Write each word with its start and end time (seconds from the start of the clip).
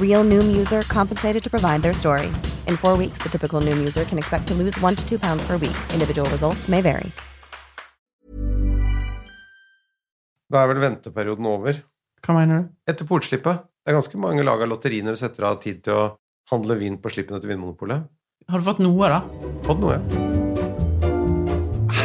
Real 0.00 0.24
Noom 0.24 0.56
user 0.56 0.82
compensated 0.82 1.42
to 1.44 1.50
provide 1.50 1.82
their 1.82 1.94
story. 1.94 2.26
In 2.66 2.76
four 2.76 2.96
weeks, 2.96 3.22
the 3.22 3.28
typical 3.28 3.60
Noom 3.60 3.78
user 3.78 4.04
can 4.04 4.18
expect 4.18 4.48
to 4.48 4.54
lose 4.54 4.80
one 4.80 4.96
to 4.96 5.08
two 5.08 5.18
pounds 5.18 5.46
per 5.46 5.56
week. 5.56 5.76
Individual 5.94 6.28
results 6.30 6.68
may 6.68 6.80
vary. 6.80 7.12
Da 10.48 10.62
er 10.64 10.70
vel 10.72 10.80
venteperioden 10.80 11.46
over. 11.46 11.82
Hva 12.24 12.34
mener 12.38 12.62
du? 12.62 12.70
Etter 12.88 13.04
portslippet. 13.08 13.66
Det 13.84 13.92
er 13.92 13.98
ganske 13.98 14.20
mange 14.20 14.44
lag 14.44 14.62
av 14.64 14.72
lotteri 14.72 15.02
når 15.04 15.16
du 15.16 15.20
setter 15.20 15.44
av 15.50 15.60
tid 15.60 15.84
til 15.84 15.96
å 16.00 16.08
handle 16.52 16.78
vin 16.80 16.96
på 17.00 17.12
slippene 17.12 17.40
til 17.40 17.52
Vinmonopolet. 17.52 18.08
Har 18.48 18.60
du 18.60 18.68
fått 18.70 18.80
noe, 18.80 19.12
da? 19.12 19.22
Fått 19.68 19.82
noe, 19.84 19.98
ja. 20.00 20.37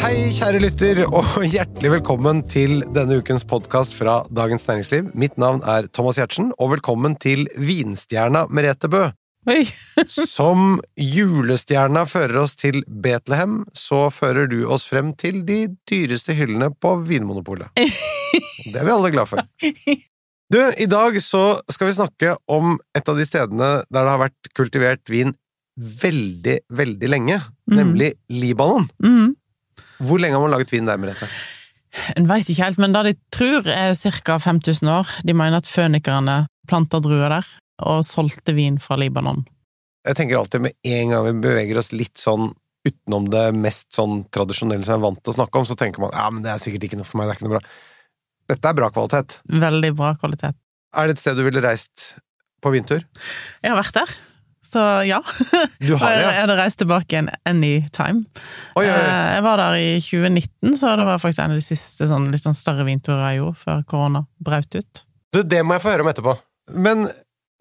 Hei, 0.04 0.34
kjære 0.36 0.60
lytter, 0.60 0.98
og 1.16 1.46
hjertelig 1.48 1.94
velkommen 1.94 2.42
til 2.52 2.82
denne 2.92 3.22
ukens 3.22 3.46
podkast 3.48 3.94
fra 3.96 4.18
Dagens 4.36 4.66
Næringsliv. 4.68 5.06
Mitt 5.16 5.38
navn 5.40 5.62
er 5.64 5.86
Thomas 5.96 6.18
Giertsen, 6.20 6.50
og 6.60 6.74
velkommen 6.74 7.14
til 7.16 7.46
vinstjerna 7.56 8.42
Merete 8.52 8.90
Bø. 8.92 9.06
Oi! 9.48 9.62
Som 10.36 10.82
julestjerna 11.00 12.04
fører 12.12 12.42
oss 12.42 12.58
til 12.60 12.82
Betlehem, 12.84 13.62
så 13.72 14.10
fører 14.12 14.50
du 14.52 14.66
oss 14.68 14.90
frem 14.92 15.14
til 15.16 15.40
de 15.48 15.70
dyreste 15.88 16.36
hyllene 16.36 16.68
på 16.76 16.98
Vinmonopolet. 17.08 17.72
Det 17.80 18.76
er 18.76 18.84
vi 18.84 18.92
alle 18.98 19.12
glad 19.14 19.32
for. 19.32 19.40
Du, 20.52 20.60
i 20.84 20.90
dag 20.92 21.16
så 21.24 21.46
skal 21.72 21.88
vi 21.88 21.96
snakke 21.96 22.36
om 22.52 22.76
et 22.92 23.08
av 23.08 23.16
de 23.16 23.30
stedene 23.30 23.72
der 23.88 24.02
det 24.02 24.12
har 24.12 24.20
vært 24.26 24.52
kultivert 24.52 25.08
vin 25.16 25.32
veldig, 25.80 26.58
veldig 26.76 27.10
lenge, 27.10 27.40
mm. 27.40 27.78
nemlig 27.80 28.12
Libanon. 28.36 28.92
Mm. 29.00 29.32
Hvor 30.04 30.22
lenge 30.22 30.38
har 30.38 30.44
man 30.44 30.54
laget 30.54 30.74
vin 30.74 30.90
der, 30.90 31.00
Merete? 31.02 31.30
En 32.18 32.28
veit 32.30 32.48
ikke 32.50 32.66
helt, 32.66 32.80
men 32.82 32.96
det 32.96 33.04
de 33.06 33.14
tror 33.34 33.68
er 33.70 33.94
ca. 33.94 34.40
5000 34.42 34.90
år. 34.90 35.10
De 35.24 35.36
mener 35.38 35.62
at 35.62 35.70
fønikerne 35.70 36.44
planta 36.70 37.00
druer 37.04 37.30
der, 37.38 37.50
og 37.86 38.04
solgte 38.08 38.56
vin 38.58 38.80
fra 38.82 38.98
Libanon. 38.98 39.44
Jeg 40.04 40.18
tenker 40.20 40.40
alltid 40.40 40.66
med 40.66 40.76
en 40.84 41.14
gang 41.14 41.26
vi 41.30 41.34
beveger 41.46 41.80
oss 41.80 41.94
litt 41.96 42.20
sånn 42.20 42.52
utenom 42.84 43.30
det 43.32 43.46
mest 43.56 43.94
sånn 43.96 44.26
tradisjonelle 44.34 44.84
som 44.84 44.98
jeg 44.98 45.00
er 45.00 45.06
vant 45.06 45.22
til 45.24 45.32
å 45.32 45.38
snakke 45.38 45.62
om, 45.62 45.68
så 45.68 45.78
tenker 45.80 46.04
man 46.04 46.12
ja, 46.12 46.26
men 46.34 46.44
det 46.44 46.52
er 46.52 46.60
sikkert 46.60 46.90
ikke 46.90 47.00
noe 47.00 47.08
for 47.08 47.20
meg, 47.20 47.30
det 47.30 47.36
er 47.36 47.40
ikke 47.40 47.48
noe 47.48 47.56
bra. 47.56 47.64
Dette 48.52 48.70
er 48.70 48.76
bra 48.76 48.90
kvalitet. 48.92 49.38
Veldig 49.64 49.92
bra 49.96 50.12
kvalitet. 50.20 50.60
Er 50.94 51.08
det 51.08 51.16
et 51.16 51.24
sted 51.24 51.40
du 51.40 51.46
ville 51.46 51.64
reist 51.64 52.10
på 52.64 52.74
vintur? 52.74 53.06
Jeg 53.64 53.72
har 53.72 53.80
vært 53.80 53.96
der, 54.02 54.12
så 54.74 54.84
ja. 55.08 55.20
Du 55.80 55.94
har 56.02 56.10
det, 56.18 56.22
jeg 56.26 56.40
hadde 56.44 56.56
reist 56.60 56.80
tilbake 56.82 57.14
igjen 57.16 57.30
anytime. 57.50 58.24
Oi, 58.76 58.84
oi, 58.84 58.90
oi. 58.90 59.04
Eh, 59.04 59.34
Jeg 59.38 59.44
var 59.46 59.62
der 59.62 59.78
i 59.80 59.92
2019, 60.02 60.78
så 60.82 60.96
det 61.00 61.06
var 61.08 61.22
faktisk 61.22 61.44
en 61.46 61.54
av 61.56 61.60
de 61.62 61.66
siste 61.66 62.08
sånn, 62.10 62.28
litt 62.34 62.44
sånn 62.44 62.58
større 62.58 62.86
vinturene 62.90 63.30
jeg 63.34 63.42
gjorde 63.44 63.62
før 63.64 63.84
korona 63.94 64.24
brøt 64.44 64.80
ut. 64.82 65.04
Du, 65.34 65.42
det 65.44 65.62
må 65.66 65.78
jeg 65.78 65.86
få 65.86 65.94
høre 65.94 66.06
om 66.06 66.12
etterpå. 66.12 66.36
Men 66.74 67.08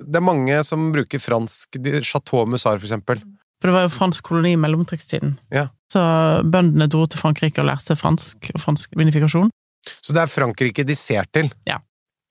det 0.03 0.19
er 0.19 0.25
mange 0.27 0.59
som 0.67 0.89
bruker 0.95 1.21
fransk 1.23 1.79
Chateau 2.03 2.47
Musar, 2.51 2.81
for 2.81 2.89
eksempel. 2.89 3.21
For 3.63 3.71
det 3.71 3.77
var 3.77 3.85
jo 3.87 3.93
fransk 3.95 4.25
koloni 4.27 4.57
i 4.57 4.59
mellomkrigstiden. 4.59 5.37
Ja. 5.55 5.69
Så 5.93 6.01
bøndene 6.43 6.89
dro 6.91 7.05
til 7.07 7.21
Frankrike 7.23 7.63
og 7.63 7.69
lærte 7.69 7.93
seg 7.93 8.01
fransk 8.01 8.49
og 8.57 8.63
fransk 8.65 8.97
vinifikasjon. 8.99 9.53
Så 10.03 10.15
det 10.17 10.25
er 10.25 10.31
Frankrike 10.33 10.83
de 10.87 10.97
ser 10.99 11.29
til. 11.35 11.51
Ja. 11.69 11.79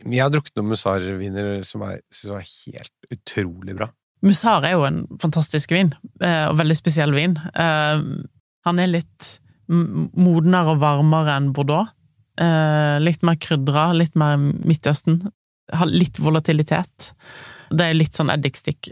Jeg 0.02 0.24
har 0.24 0.32
drukket 0.34 0.56
noen 0.58 0.72
Musar-viner 0.74 1.62
som 1.68 1.84
synes 2.12 2.32
var 2.34 2.46
helt 2.48 3.14
utrolig 3.16 3.76
bra. 3.78 3.88
Musar 4.22 4.66
er 4.68 4.76
jo 4.76 4.84
en 4.86 5.00
fantastisk 5.22 5.72
vin, 5.74 5.94
eh, 6.22 6.46
og 6.50 6.58
veldig 6.60 6.78
spesiell 6.78 7.14
vin. 7.16 7.38
Eh, 7.56 8.04
Han 8.64 8.78
er 8.80 8.88
litt 8.92 9.40
modnere 9.72 10.76
og 10.76 10.82
varmere 10.84 11.38
enn 11.40 11.52
Bordeaux. 11.56 11.88
Eh, 12.38 13.00
Litt 13.02 13.24
mer 13.24 13.36
krydra, 13.42 13.88
litt 13.98 14.14
mer 14.16 14.38
Midtøsten. 14.38 15.24
Har 15.74 15.88
litt 15.90 16.20
volatilitet. 16.20 17.14
Det 17.72 17.88
er 17.88 17.94
litt 17.96 18.14
sånn 18.14 18.30
eddikstikk, 18.30 18.90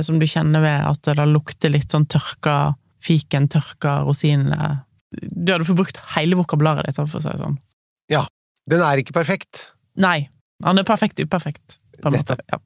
som 0.00 0.18
du 0.18 0.24
kjenner 0.24 0.62
ved 0.64 0.80
at 0.88 1.02
det 1.02 1.26
lukter 1.28 1.68
litt 1.70 1.92
sånn 1.92 2.06
tørka 2.08 2.74
fiken, 3.04 3.50
tørka 3.52 3.98
rosinene. 4.06 4.84
Du 5.12 5.52
hadde 5.52 5.66
forbrukt 5.68 6.00
hele 6.16 6.38
vokabularet 6.38 6.86
ditt, 6.88 6.96
for 6.96 7.20
å 7.20 7.22
si 7.22 7.28
det 7.28 7.42
sånn. 7.42 7.58
Ja. 8.08 8.24
Den 8.66 8.80
er 8.80 8.96
ikke 8.96 9.12
perfekt. 9.12 9.66
Nei, 10.00 10.30
han 10.64 10.78
er 10.80 10.86
perfekt 10.88 11.20
uperfekt, 11.20 11.76
på 12.00 12.08
en 12.08 12.16
måte. 12.16 12.38
Ja. 12.48 12.58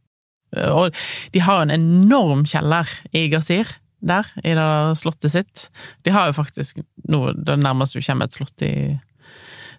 Og 0.57 0.97
de 1.35 1.43
har 1.45 1.63
en 1.63 1.75
enorm 1.75 2.47
kjeller 2.49 2.89
i 3.13 3.27
Gazir, 3.33 3.69
der, 3.99 4.29
i 4.47 4.55
det 4.55 4.69
slottet 5.01 5.35
sitt. 5.35 5.67
De 6.07 6.15
har 6.15 6.31
jo 6.31 6.39
faktisk 6.39 6.81
noe 7.11 7.35
det 7.35 7.59
nærmeste 7.59 7.99
du 7.99 8.07
kommer 8.07 8.29
et 8.29 8.39
slott 8.39 8.65
i 8.67 8.73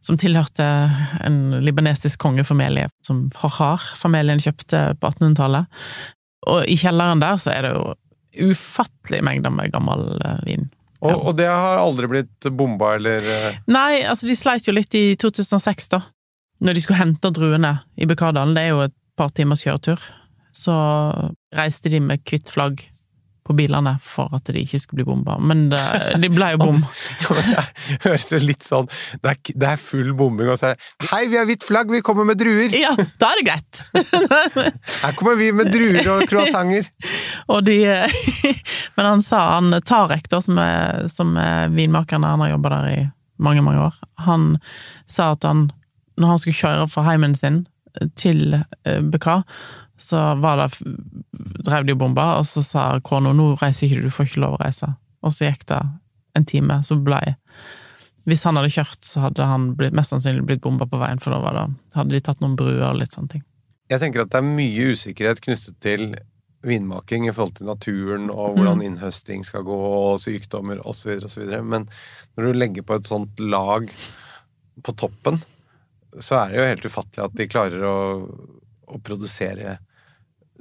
som 0.02 0.16
tilhørte 0.16 0.64
en 1.28 1.40
libanesisk 1.60 2.22
kongefamilie, 2.24 2.88
som 3.04 3.26
Har-Har-familien 3.36 4.40
kjøpte 4.40 4.94
på 5.00 5.10
1800-tallet. 5.12 5.68
Og 6.48 6.68
i 6.72 6.78
kjelleren 6.80 7.20
der 7.20 7.40
så 7.42 7.52
er 7.52 7.68
det 7.68 7.74
jo 7.76 8.52
ufattelige 8.54 9.26
mengder 9.26 9.52
med 9.52 9.74
gammel 9.74 10.06
eh, 10.24 10.40
vin. 10.48 10.70
Og, 11.00 11.12
og 11.32 11.36
det 11.40 11.48
har 11.48 11.80
aldri 11.80 12.10
blitt 12.12 12.48
bomba 12.56 12.94
eller 12.98 13.24
eh, 13.24 13.60
Nei, 13.72 14.02
altså 14.08 14.28
de 14.28 14.36
sleit 14.40 14.68
jo 14.68 14.76
litt 14.76 14.96
i 14.96 15.14
2006, 15.20 15.92
da. 15.96 16.02
Når 16.64 16.76
de 16.76 16.84
skulle 16.84 17.00
hente 17.00 17.32
druene 17.36 17.78
i 18.00 18.08
Bekardalen, 18.08 18.56
det 18.56 18.66
er 18.68 18.74
jo 18.74 18.86
et 18.88 18.96
par 19.20 19.32
timers 19.36 19.64
kjøretur, 19.64 20.00
så 20.60 20.78
reiste 21.56 21.92
de 21.92 22.02
med 22.04 22.24
hvitt 22.28 22.52
flagg 22.52 22.84
på 23.50 23.56
bilene 23.58 23.96
for 24.06 24.30
at 24.38 24.46
de 24.54 24.62
ikke 24.62 24.78
skulle 24.78 25.02
bli 25.02 25.08
bomba. 25.08 25.40
Men 25.42 25.70
det, 25.72 25.82
de 26.22 26.30
ble 26.30 26.52
jo 26.54 26.60
bom. 26.68 26.84
Det 27.90 27.98
høres 28.04 28.28
jo 28.30 28.40
litt 28.44 28.66
sånn 28.66 28.88
det 29.24 29.32
er, 29.32 29.40
det 29.64 29.70
er 29.72 29.82
full 29.82 30.12
bombing, 30.18 30.52
og 30.52 30.60
så 30.60 30.70
er 30.70 30.76
det 30.76 31.10
Hei, 31.10 31.24
vi 31.32 31.40
har 31.40 31.48
hvitt 31.50 31.66
flagg, 31.66 31.90
vi 31.90 32.04
kommer 32.06 32.28
med 32.30 32.38
druer! 32.42 32.70
Ja, 32.78 32.94
da 32.94 33.32
er 33.32 33.42
det 33.42 33.46
greit! 33.48 33.82
Her 35.04 35.18
kommer 35.18 35.40
vi 35.40 35.50
med 35.56 35.72
druer 35.74 36.06
og 36.14 36.28
croissanter! 36.30 36.90
Og 37.50 37.64
de 37.66 37.80
Men 39.00 39.08
han 39.08 39.26
sa, 39.26 39.42
han 39.56 39.74
Tarek, 39.88 40.30
da, 40.30 40.42
som 40.46 40.62
er, 40.62 41.10
som 41.14 41.34
er 41.42 41.74
vinmakeren, 41.74 42.28
han 42.28 42.46
har 42.46 42.54
jobba 42.54 42.76
der 42.76 42.90
i 42.92 43.02
mange, 43.42 43.64
mange 43.66 43.88
år, 43.88 43.98
han 44.28 44.50
sa 45.10 45.32
at 45.34 45.48
han, 45.48 45.70
når 46.20 46.36
han 46.36 46.42
skulle 46.44 46.60
kjøre 46.60 46.90
fra 46.92 47.06
heimen 47.08 47.34
sin 47.38 47.64
til 48.20 48.60
eh, 48.60 49.00
Bekar, 49.02 49.46
så 50.00 50.20
var 50.40 50.62
det 50.62 50.70
drev 51.68 51.86
de 51.86 51.96
og 51.96 52.02
bomba, 52.02 52.32
og 52.40 52.48
så 52.48 52.64
sa 52.64 52.86
kona 53.06 53.34
nå 53.36 53.52
reiser 53.60 53.88
ikke 53.88 54.00
du, 54.00 54.08
du 54.08 54.16
får 54.16 54.30
ikke 54.30 54.44
lov 54.46 54.56
å 54.58 54.62
reise. 54.64 54.94
Og 55.26 55.36
så 55.36 55.50
gikk 55.50 55.68
det 55.72 55.82
en 56.38 56.48
time, 56.48 56.80
så 56.86 56.96
ble 56.96 57.20
Hvis 58.30 58.44
han 58.46 58.60
hadde 58.60 58.72
kjørt, 58.72 59.00
så 59.04 59.26
hadde 59.26 59.46
han 59.48 59.72
blitt, 59.80 59.96
mest 59.98 60.14
sannsynlig 60.14 60.46
blitt 60.46 60.64
bomba 60.64 60.86
på 60.88 61.00
veien, 61.02 61.20
for 61.24 61.34
da 61.34 61.68
hadde 61.96 62.14
de 62.14 62.22
tatt 62.24 62.42
noen 62.44 62.58
bruer 62.60 62.84
og 62.92 63.00
litt 63.00 63.16
sånne 63.16 63.36
ting. 63.36 63.46
Jeg 63.90 64.04
tenker 64.04 64.22
at 64.22 64.34
det 64.34 64.42
er 64.42 64.46
mye 64.46 64.92
usikkerhet 64.94 65.42
knyttet 65.42 65.80
til 65.82 66.12
vinmaking 66.68 67.26
i 67.26 67.34
forhold 67.34 67.56
til 67.58 67.70
naturen 67.70 68.28
og 68.30 68.58
hvordan 68.58 68.84
innhøsting 68.86 69.46
skal 69.48 69.64
gå, 69.66 69.76
og 69.76 70.20
sykdommer 70.22 70.82
osv., 70.88 71.16
osv. 71.26 71.48
Men 71.64 71.88
når 72.36 72.46
du 72.46 72.60
legger 72.60 72.86
på 72.86 73.00
et 73.00 73.10
sånt 73.10 73.42
lag 73.42 73.88
på 74.84 74.96
toppen, 75.00 75.40
så 76.20 76.44
er 76.44 76.52
det 76.52 76.60
jo 76.60 76.70
helt 76.70 76.90
ufattelig 76.90 77.26
at 77.26 77.38
de 77.40 77.50
klarer 77.50 77.86
å, 77.88 78.00
å 78.90 79.02
produsere 79.06 79.78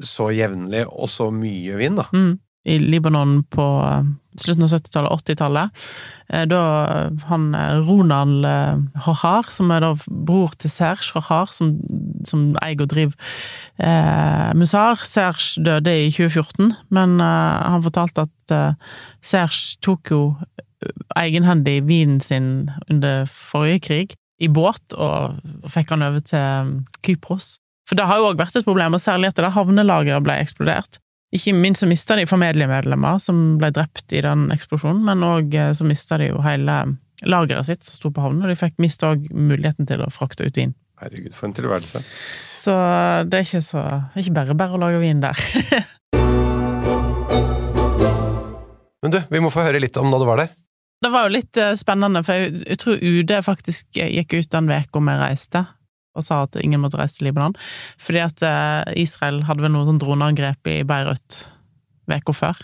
så 0.05 0.31
jevnlig 0.35 0.85
og 0.89 1.09
så 1.11 1.31
mye 1.35 1.79
vin, 1.81 1.99
da. 1.99 2.09
Mm. 2.13 2.37
I 2.69 2.75
Libanon 2.83 3.39
på 3.49 3.65
eh, 3.87 4.09
slutten 4.37 4.67
av 4.67 4.73
70-tallet, 4.75 5.23
80-tallet. 5.23 5.85
eh, 6.35 6.43
Da 6.51 6.63
han 7.31 7.47
eh, 7.57 7.79
Ronald 7.87 8.45
eh, 8.45 8.83
Hohar, 9.07 9.47
som 9.55 9.71
er 9.73 9.81
da 9.87 9.95
bror 10.07 10.53
til 10.59 10.69
Serge 10.71 11.15
Hohar, 11.15 11.49
som, 11.55 11.79
som 12.29 12.51
eier 12.61 12.83
og 12.85 12.91
driver 12.93 13.15
eh, 13.79 14.51
Musar 14.59 15.01
Serge 15.07 15.63
døde 15.65 15.95
i 15.97 16.11
2014, 16.13 16.75
men 16.93 17.17
eh, 17.25 17.71
han 17.73 17.87
fortalte 17.87 18.27
at 18.29 18.55
eh, 18.59 18.93
Serge 19.25 19.79
tok 19.87 20.13
jo 20.13 20.23
egenhendig 21.19 21.81
vinen 21.89 22.21
sin 22.21 22.69
under 22.91 23.25
forrige 23.33 23.81
krig, 23.89 24.19
i 24.39 24.47
båt, 24.47 24.95
og 24.95 25.41
fikk 25.67 25.91
han 25.97 26.05
over 26.07 26.23
til 26.23 26.77
Kypros. 27.03 27.57
For 27.89 27.97
det 27.97 28.05
har 28.09 28.21
jo 28.21 28.29
òg 28.29 28.41
vært 28.41 28.57
et 28.59 28.67
problem, 28.67 28.97
og 28.97 29.01
særlig 29.01 29.31
etter 29.31 29.47
det 29.47 29.55
havnelageret 29.57 30.25
ble 30.25 30.37
eksplodert. 30.43 31.01
Ikke 31.35 31.55
minst 31.57 31.83
så 31.83 31.89
mista 31.89 32.17
de 32.17 32.27
familiemedlemmer 32.29 33.21
som 33.21 33.57
ble 33.61 33.71
drept 33.77 34.13
i 34.17 34.21
den 34.25 34.49
eksplosjonen, 34.53 35.05
men 35.09 35.25
òg 35.25 35.57
så 35.77 35.85
mista 35.89 36.19
de 36.21 36.31
jo 36.31 36.43
hele 36.45 36.77
lageret 37.29 37.67
sitt 37.67 37.85
som 37.85 37.97
sto 37.97 38.13
på 38.15 38.23
havnen, 38.25 38.45
og 38.45 38.53
de 38.53 38.59
fikk 38.61 38.77
mista 38.83 39.13
òg 39.15 39.27
muligheten 39.33 39.89
til 39.89 40.05
å 40.05 40.13
frakte 40.13 40.47
ut 40.49 40.61
vin. 40.61 40.77
Herregud, 40.99 41.35
for 41.37 41.49
en 41.49 41.55
tilværelse. 41.55 42.03
Så 42.59 42.75
det 43.31 43.39
er 43.39 43.45
ikke 43.47 43.63
så 43.63 43.83
Ikke 44.19 44.35
bare 44.35 44.57
bare 44.59 44.75
å 44.75 44.81
lage 44.83 44.99
vin 44.99 45.21
der. 45.23 45.37
Men 48.99 49.15
du, 49.15 49.21
vi 49.31 49.41
må 49.41 49.51
få 49.55 49.63
høre 49.63 49.79
litt 49.79 49.97
om 50.01 50.11
da 50.11 50.19
du 50.19 50.27
var 50.27 50.43
der. 50.43 50.51
Det 50.99 51.11
var 51.15 51.29
jo 51.29 51.37
litt 51.37 51.57
eh, 51.61 51.77
spennende, 51.79 52.25
for 52.27 52.35
jeg, 52.35 52.65
jeg 52.65 52.79
tror 52.83 52.99
UD 52.99 53.31
faktisk 53.47 53.95
gikk 53.95 54.35
ut 54.35 54.51
den 54.51 54.73
uka 54.75 55.03
vi 55.07 55.15
reiste, 55.21 55.63
og 56.19 56.27
sa 56.27 56.43
at 56.47 56.59
ingen 56.61 56.83
måtte 56.83 56.99
reise 57.01 57.19
til 57.19 57.29
Libanon, 57.29 57.57
fordi 58.03 58.25
at 58.25 58.45
eh, 58.47 58.99
Israel 59.05 59.45
hadde 59.49 59.65
vel 59.65 59.75
noe 59.75 59.87
sånn 59.89 60.01
droneangrep 60.03 60.71
i 60.71 60.83
Beirut 60.89 61.45
uka 62.09 62.35
før. 62.35 62.61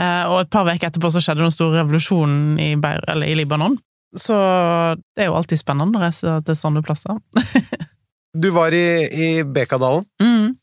Eh, 0.00 0.24
og 0.28 0.42
et 0.42 0.52
par 0.52 0.68
uker 0.68 0.88
etterpå 0.88 1.12
så 1.12 1.22
skjedde 1.22 1.44
den 1.44 1.54
store 1.54 1.82
revolusjonen 1.82 2.60
i, 2.60 2.74
Beirut, 2.80 3.08
eller 3.12 3.28
i 3.28 3.38
Libanon. 3.38 3.78
Så 4.18 4.36
det 5.16 5.24
er 5.24 5.30
jo 5.30 5.38
alltid 5.38 5.60
spennende 5.60 5.96
å 5.96 6.02
reise 6.02 6.36
til 6.44 6.58
sånne 6.58 6.84
plasser. 6.84 7.20
Du 8.32 8.48
var 8.50 8.72
i, 8.72 8.86
i 9.12 9.44
Bekadalen. 9.44 10.06
Mm. 10.22 10.54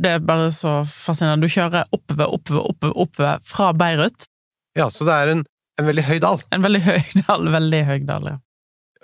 Det 0.00 0.14
er 0.16 0.22
bare 0.24 0.48
så 0.54 0.80
fascinerende. 0.88 1.44
Du 1.44 1.52
kjører 1.52 1.84
oppover, 1.92 2.30
oppover, 2.32 2.62
oppover, 2.70 2.94
oppover 3.04 3.42
fra 3.44 3.72
Beirut. 3.76 4.28
Ja, 4.78 4.88
så 4.88 5.04
det 5.04 5.16
er 5.16 5.32
en, 5.34 5.42
en 5.80 5.88
veldig 5.90 6.04
høy 6.08 6.18
dal. 6.24 6.40
En 6.54 6.64
veldig 6.64 6.80
høy 6.86 7.02
dal, 7.26 7.50
veldig 7.52 7.82
høy 7.88 7.98
dal, 8.08 8.30
ja. 8.32 8.38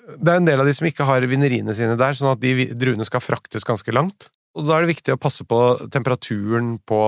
Det 0.05 0.31
er 0.31 0.41
en 0.41 0.49
del 0.49 0.61
av 0.61 0.69
de 0.69 0.75
som 0.77 0.87
ikke 0.89 1.07
har 1.09 1.25
vineriene 1.29 1.75
sine 1.77 1.97
der, 2.01 2.17
sånn 2.17 2.35
at 2.35 2.43
de 2.43 2.71
druene 2.77 3.07
skal 3.09 3.23
fraktes 3.25 3.65
ganske 3.67 3.93
langt. 3.95 4.29
Og 4.55 4.67
da 4.69 4.77
er 4.77 4.85
det 4.85 4.95
viktig 4.95 5.15
å 5.15 5.21
passe 5.21 5.47
på 5.49 5.61
temperaturen 5.93 6.77
på 6.87 7.01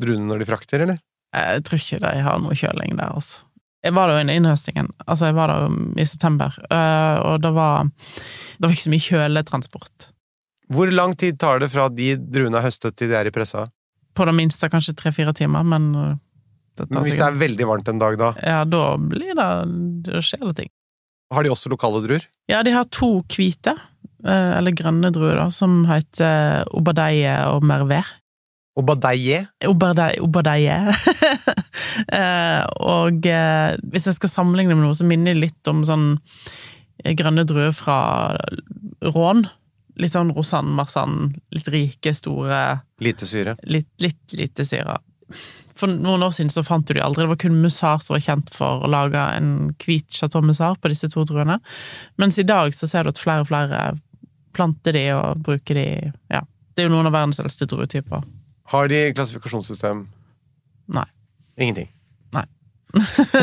druene 0.00 0.30
når 0.30 0.42
de 0.42 0.48
frakter, 0.48 0.84
eller? 0.86 1.00
Jeg 1.32 1.64
tror 1.66 1.80
ikke 1.80 2.00
de 2.02 2.24
har 2.26 2.40
noe 2.42 2.56
kjøling 2.58 2.96
der, 2.98 3.12
altså. 3.12 3.44
Jeg 3.82 3.96
var 3.96 4.08
der 4.08 4.20
under 4.22 4.38
innhøstingen, 4.38 4.92
altså 5.10 5.26
jeg 5.26 5.34
var 5.34 5.50
der 5.50 5.72
i 5.98 6.04
september, 6.06 6.54
øh, 6.70 7.16
og 7.26 7.40
det 7.42 7.50
var, 7.56 7.88
det 7.90 8.62
var 8.62 8.74
ikke 8.76 8.84
så 8.84 8.92
mye 8.92 9.06
kjøletransport. 9.08 10.10
Hvor 10.72 10.92
lang 10.94 11.16
tid 11.18 11.40
tar 11.42 11.58
det 11.58 11.68
fra 11.72 11.88
de 11.90 12.12
druene 12.16 12.60
er 12.60 12.68
høstet 12.68 12.94
til 12.96 13.10
de 13.10 13.16
er 13.18 13.26
i 13.26 13.34
pressa? 13.34 13.66
På 14.14 14.26
det 14.28 14.36
minste 14.38 14.70
kanskje 14.70 14.94
tre-fire 14.94 15.34
timer, 15.34 15.66
men 15.66 15.88
øh, 15.98 16.12
det 16.78 16.86
tar 16.86 16.94
Men 16.94 17.08
hvis 17.08 17.18
det 17.18 17.26
er 17.26 17.40
veldig 17.42 17.68
varmt 17.72 17.90
en 17.90 18.04
dag 18.04 18.20
da, 18.20 18.30
Ja, 18.38 18.62
da 18.64 18.84
blir 18.96 19.34
det 19.34 19.50
Da 20.06 20.22
skjer 20.24 20.46
det 20.46 20.54
ting. 20.62 20.72
Har 21.32 21.44
de 21.46 21.50
også 21.52 21.70
lokale 21.72 22.02
druer? 22.04 22.24
Ja, 22.50 22.62
de 22.66 22.72
har 22.74 22.84
to 22.92 23.22
hvite, 23.32 23.74
øh, 24.24 24.50
eller 24.58 24.74
grønne 24.76 25.10
druer, 25.14 25.38
da, 25.40 25.46
som 25.54 25.82
heter 25.88 26.66
Obadeie 26.76 27.34
og 27.52 27.64
Merver. 27.66 28.08
Obadeie? 28.78 29.42
badeie? 29.60 29.68
Oberdeie. 29.68 30.20
Oberdeie. 30.24 30.78
Eh, 32.08 32.62
og 32.80 33.26
eh, 33.28 33.74
hvis 33.92 34.06
jeg 34.08 34.16
skal 34.16 34.30
sammenligne 34.32 34.72
med 34.72 34.86
noe, 34.86 34.96
så 34.96 35.04
minner 35.04 35.34
det 35.34 35.42
litt 35.42 35.68
om 35.68 35.82
sånn 35.84 36.06
eh, 37.04 37.12
grønne 37.18 37.44
druer 37.44 37.74
fra 37.76 37.98
Rån. 39.04 39.42
Litt 40.00 40.14
sånn 40.14 40.32
Rosanne 40.32 40.72
Marsanne. 40.72 41.34
Litt 41.52 41.68
rike, 41.68 42.14
store, 42.16 42.62
Lite 43.04 43.28
syre. 43.28 43.58
litt, 43.68 43.90
litt 44.00 44.32
lite 44.40 44.64
syre. 44.64 44.96
For 45.78 45.90
noen 45.90 46.22
år 46.24 46.34
siden 46.36 46.52
så 46.52 46.64
fant 46.66 46.86
du 46.88 46.94
de 46.94 47.02
aldri. 47.04 47.24
Det 47.24 47.32
var 47.32 47.40
kun 47.40 47.60
Musar 47.62 48.02
som 48.04 48.16
var 48.16 48.24
kjent 48.24 48.52
for 48.54 48.84
å 48.84 48.90
lage 48.90 49.20
en 49.36 49.72
hvit 49.82 50.12
Chateau 50.12 50.44
Musar 50.44 50.76
på 50.80 50.92
disse 50.92 51.08
to 51.12 51.24
druene. 51.28 51.58
Mens 52.20 52.38
i 52.38 52.46
dag 52.48 52.74
så 52.76 52.88
ser 52.90 53.04
du 53.04 53.12
at 53.12 53.20
flere 53.20 53.44
og 53.44 53.50
flere 53.50 53.82
planter 54.56 54.96
de 54.96 55.06
og 55.16 55.44
bruker 55.46 55.78
de 55.78 55.88
Ja. 56.32 56.44
Det 56.72 56.84
er 56.84 56.88
jo 56.88 56.94
noen 56.94 57.10
av 57.10 57.12
verdens 57.12 57.40
eldste 57.40 57.66
druetyper. 57.68 58.22
Har 58.72 58.88
de 58.88 59.00
klassifikasjonssystem? 59.12 60.06
Nei. 60.96 61.04
Ingenting. 61.60 61.90
Nei. 62.32 62.46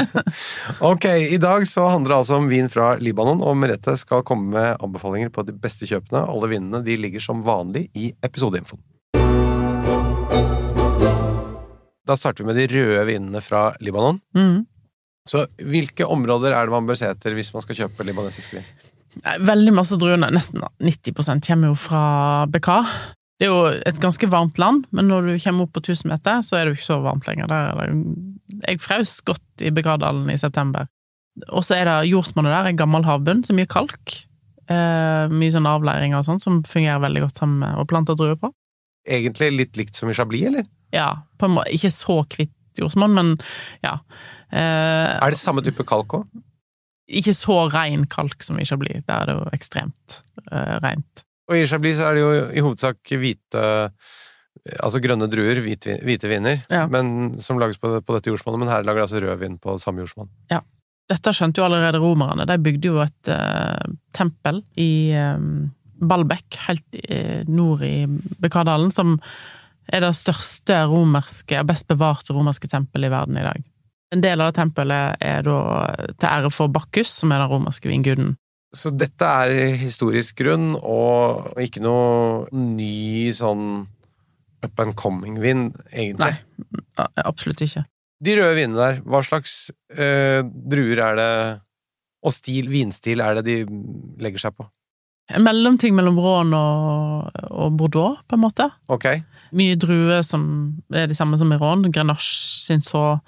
ok, 0.92 1.06
i 1.30 1.38
dag 1.38 1.68
så 1.70 1.86
handler 1.94 2.16
det 2.16 2.18
altså 2.24 2.40
om 2.40 2.50
vin 2.50 2.70
fra 2.74 2.96
Libanon, 2.98 3.44
og 3.46 3.58
Merete 3.62 3.94
skal 4.02 4.26
komme 4.26 4.50
med 4.56 4.82
anbefalinger 4.82 5.30
på 5.34 5.46
de 5.46 5.54
beste 5.54 5.86
kjøpene. 5.90 6.24
Alle 6.26 6.50
vinene 6.56 6.82
de 6.86 6.98
ligger 6.98 7.22
som 7.22 7.46
vanlig 7.46 7.86
i 7.94 8.10
episodeinfoen. 8.26 8.82
Da 12.10 12.18
starter 12.18 12.44
vi 12.44 12.50
med 12.50 12.58
de 12.58 12.68
røde 12.74 13.06
vinene 13.06 13.42
fra 13.46 13.70
Libanon. 13.86 14.18
Mm. 14.34 14.66
Så 15.30 15.46
hvilke 15.62 16.08
områder 16.10 16.56
er 16.56 16.66
det 16.66 16.74
man 16.74 16.88
bør 16.90 16.98
se 16.98 17.10
etter 17.12 17.36
hvis 17.38 17.52
man 17.54 17.62
skal 17.66 17.84
kjøpe 17.84 18.06
libanesisk 18.08 18.56
vin? 18.58 18.66
Veldig 19.46 19.74
masse 19.76 19.98
druene, 20.00 20.30
nesten 20.34 20.64
90% 20.86 21.46
kommer 21.46 21.72
jo 21.72 21.78
fra 21.78 22.04
Bekar. 22.50 22.90
Det 23.40 23.48
er 23.48 23.54
jo 23.54 23.82
et 23.88 24.00
ganske 24.04 24.28
varmt 24.32 24.58
land, 24.60 24.84
men 24.96 25.08
når 25.10 25.28
du 25.30 25.34
kommer 25.44 25.66
opp 25.66 25.76
på 25.78 25.84
1000 25.86 26.10
meter, 26.12 26.42
så 26.46 26.58
er 26.58 26.66
det 26.66 26.74
jo 26.74 26.80
ikke 26.80 26.88
så 26.90 27.00
varmt 27.06 27.30
lenger. 27.30 27.50
Der 27.52 27.70
er 27.72 27.94
jeg 28.68 28.82
frøs 28.84 29.20
godt 29.26 29.64
i 29.64 29.72
Bekardalen 29.76 30.28
i 30.34 30.40
september. 30.40 30.90
Og 31.48 31.64
så 31.64 31.78
er 31.78 31.88
det 31.88 32.10
jordsmonnet 32.10 32.52
der, 32.52 32.72
en 32.72 32.82
gammel 32.82 33.06
havbunn, 33.08 33.46
så 33.48 33.56
mye 33.56 33.70
kalk. 33.70 34.18
Eh, 34.70 35.32
mye 35.32 35.54
sånn 35.54 35.70
avleiringer 35.70 36.20
og 36.20 36.28
sånn, 36.28 36.42
som 36.44 36.60
fungerer 36.68 37.02
veldig 37.06 37.24
godt 37.28 37.40
sammen 37.42 37.64
med 37.64 37.80
å 37.80 37.88
plante 37.90 38.18
druer 38.18 38.38
på. 38.40 38.52
Egentlig 39.08 39.54
litt 39.56 39.80
likt 39.80 39.98
som 39.98 40.12
i 40.12 40.18
Chablis, 40.18 40.50
eller? 40.52 40.68
Ja, 40.96 41.10
på 41.40 41.46
en 41.50 41.56
måte, 41.58 41.72
ikke 41.76 41.92
så 41.94 42.20
kvitt 42.32 42.54
jordsmonn, 42.80 43.14
men 43.18 43.34
ja. 43.84 43.98
Eh, 44.52 45.18
Er 45.20 45.30
det 45.34 45.38
samme 45.42 45.62
type 45.66 45.84
kalk 45.88 46.16
òg? 46.22 46.28
ikke 47.10 47.34
så 47.34 47.56
rein 47.74 48.04
kalk 48.06 48.44
som 48.46 48.60
i 48.62 48.66
Chablis, 48.70 49.02
der 49.08 49.24
er 49.24 49.26
det 49.26 49.34
jo 49.40 49.46
ekstremt 49.58 50.20
eh, 50.52 50.76
rent. 50.84 51.24
Og 51.50 51.56
i 51.58 51.64
Chablis 51.66 51.98
så 51.98 52.12
er 52.12 52.14
det 52.20 52.22
jo 52.22 52.34
i 52.54 52.62
hovedsak 52.62 53.14
hvite 53.18 53.64
Altså 54.84 55.00
grønne 55.02 55.26
druer, 55.32 55.58
hvite, 55.64 55.96
hvite 56.04 56.28
viner, 56.30 56.60
Ja. 56.70 56.84
men, 56.92 57.40
som 57.42 57.58
lages 57.62 57.80
på, 57.82 57.94
på 58.04 58.14
dette 58.14 58.30
jordsmonnet, 58.30 58.60
men 58.60 58.70
her 58.70 58.84
lager 58.84 59.00
de 59.00 59.06
altså 59.08 59.22
rødvin 59.24 59.56
på 59.58 59.78
samme 59.82 60.04
jordsmonn. 60.04 60.30
Dette 61.10 61.32
skjønte 61.34 61.58
jo 61.62 61.66
allerede 61.66 61.98
romerne. 62.04 62.46
De 62.46 62.58
bygde 62.62 62.92
jo 62.92 63.00
et 63.02 63.32
eh, 63.34 63.88
tempel 64.14 64.60
i 64.78 64.90
eh, 65.16 65.40
Baalbek, 66.06 66.60
helt 66.68 67.00
i, 67.00 67.22
nord 67.50 67.82
i 67.88 68.04
Bekardalen, 68.44 68.92
som 68.94 69.16
er 69.94 70.04
det 70.06 70.14
største 70.18 70.78
romerske, 70.90 71.64
best 71.68 71.88
bevarte 71.90 72.36
romerske 72.36 72.70
tempelet 72.72 73.10
i 73.10 73.14
verden 73.14 73.40
i 73.40 73.46
dag. 73.46 73.64
En 74.14 74.24
del 74.24 74.42
av 74.42 74.50
det 74.50 74.58
tempelet 74.58 75.22
er 75.22 75.44
da 75.46 75.60
til 76.18 76.30
ære 76.30 76.52
for 76.54 76.72
Bakkus, 76.74 77.12
som 77.22 77.34
er 77.34 77.44
den 77.44 77.52
romerske 77.52 77.92
vinguden. 77.92 78.36
Så 78.76 78.92
dette 78.94 79.26
er 79.26 79.78
historisk 79.82 80.42
grunn, 80.44 80.76
og 80.78 81.58
ikke 81.62 81.82
noe 81.82 82.50
ny 82.54 83.30
sånn 83.34 83.88
up 84.66 84.82
and 84.84 84.96
coming-vind, 85.00 85.78
egentlig. 85.94 86.36
Nei. 86.36 87.08
Absolutt 87.24 87.64
ikke. 87.66 87.86
De 88.20 88.36
røde 88.36 88.58
vinene 88.58 88.80
der, 88.80 89.00
hva 89.08 89.22
slags 89.24 89.72
øh, 89.96 90.42
druer 90.44 91.02
er 91.06 91.20
det, 91.20 91.32
og 92.20 92.36
stil, 92.36 92.68
vinstil 92.70 93.24
er 93.24 93.40
det 93.40 93.46
de 93.48 93.62
legger 94.20 94.44
seg 94.44 94.58
på? 94.58 94.68
En 95.36 95.44
mellomting 95.46 95.94
mellom 95.96 96.18
Rån 96.20 96.54
og, 96.58 97.30
og 97.54 97.74
Bordeaux, 97.78 98.18
på 98.28 98.38
en 98.38 98.42
måte. 98.42 98.66
Ok? 98.90 99.06
Mye 99.54 99.78
druer 99.82 100.22
som 100.26 100.44
er 100.94 101.10
de 101.10 101.18
samme 101.18 101.38
som 101.38 101.52
i 101.54 101.58
Rån. 101.60 101.84
Grenache, 101.94 102.32
Cinsault, 102.66 103.22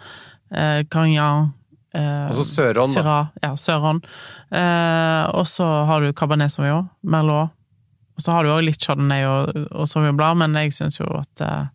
eh, 0.54 0.82
Carignan 0.90 1.52
eh, 1.94 2.28
Altså 2.28 2.46
Sør-Rhône, 2.48 3.04
da. 3.06 3.18
Ja, 3.44 3.52
Sør-Rhône. 3.58 4.02
Eh, 4.50 5.30
og 5.38 5.46
så 5.50 5.68
har 5.90 6.02
du 6.02 6.14
Cabernet 6.14 6.54
Sauvignon, 6.54 6.90
Merlot. 7.04 7.54
Og 8.18 8.26
så 8.26 8.34
har 8.36 8.46
du 8.46 8.52
òg 8.54 8.66
litt 8.66 8.82
Chardonnay 8.82 9.26
og, 9.26 9.54
og 9.72 9.88
Sauvignon 9.90 10.18
Blad, 10.20 10.42
men 10.42 10.58
jeg 10.60 10.74
syns 10.78 11.00
jo 11.00 11.08
at 11.22 11.46
eh, 11.46 11.70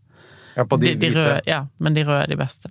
Ja, 0.57 0.65
på 0.67 0.79
de, 0.83 0.95
de, 0.95 1.07
de 1.07 1.15
røde, 1.17 1.39
ja, 1.47 1.63
men 1.79 1.95
de 1.97 2.05
røde 2.07 2.23
er 2.27 2.31
de 2.35 2.39
beste. 2.41 2.71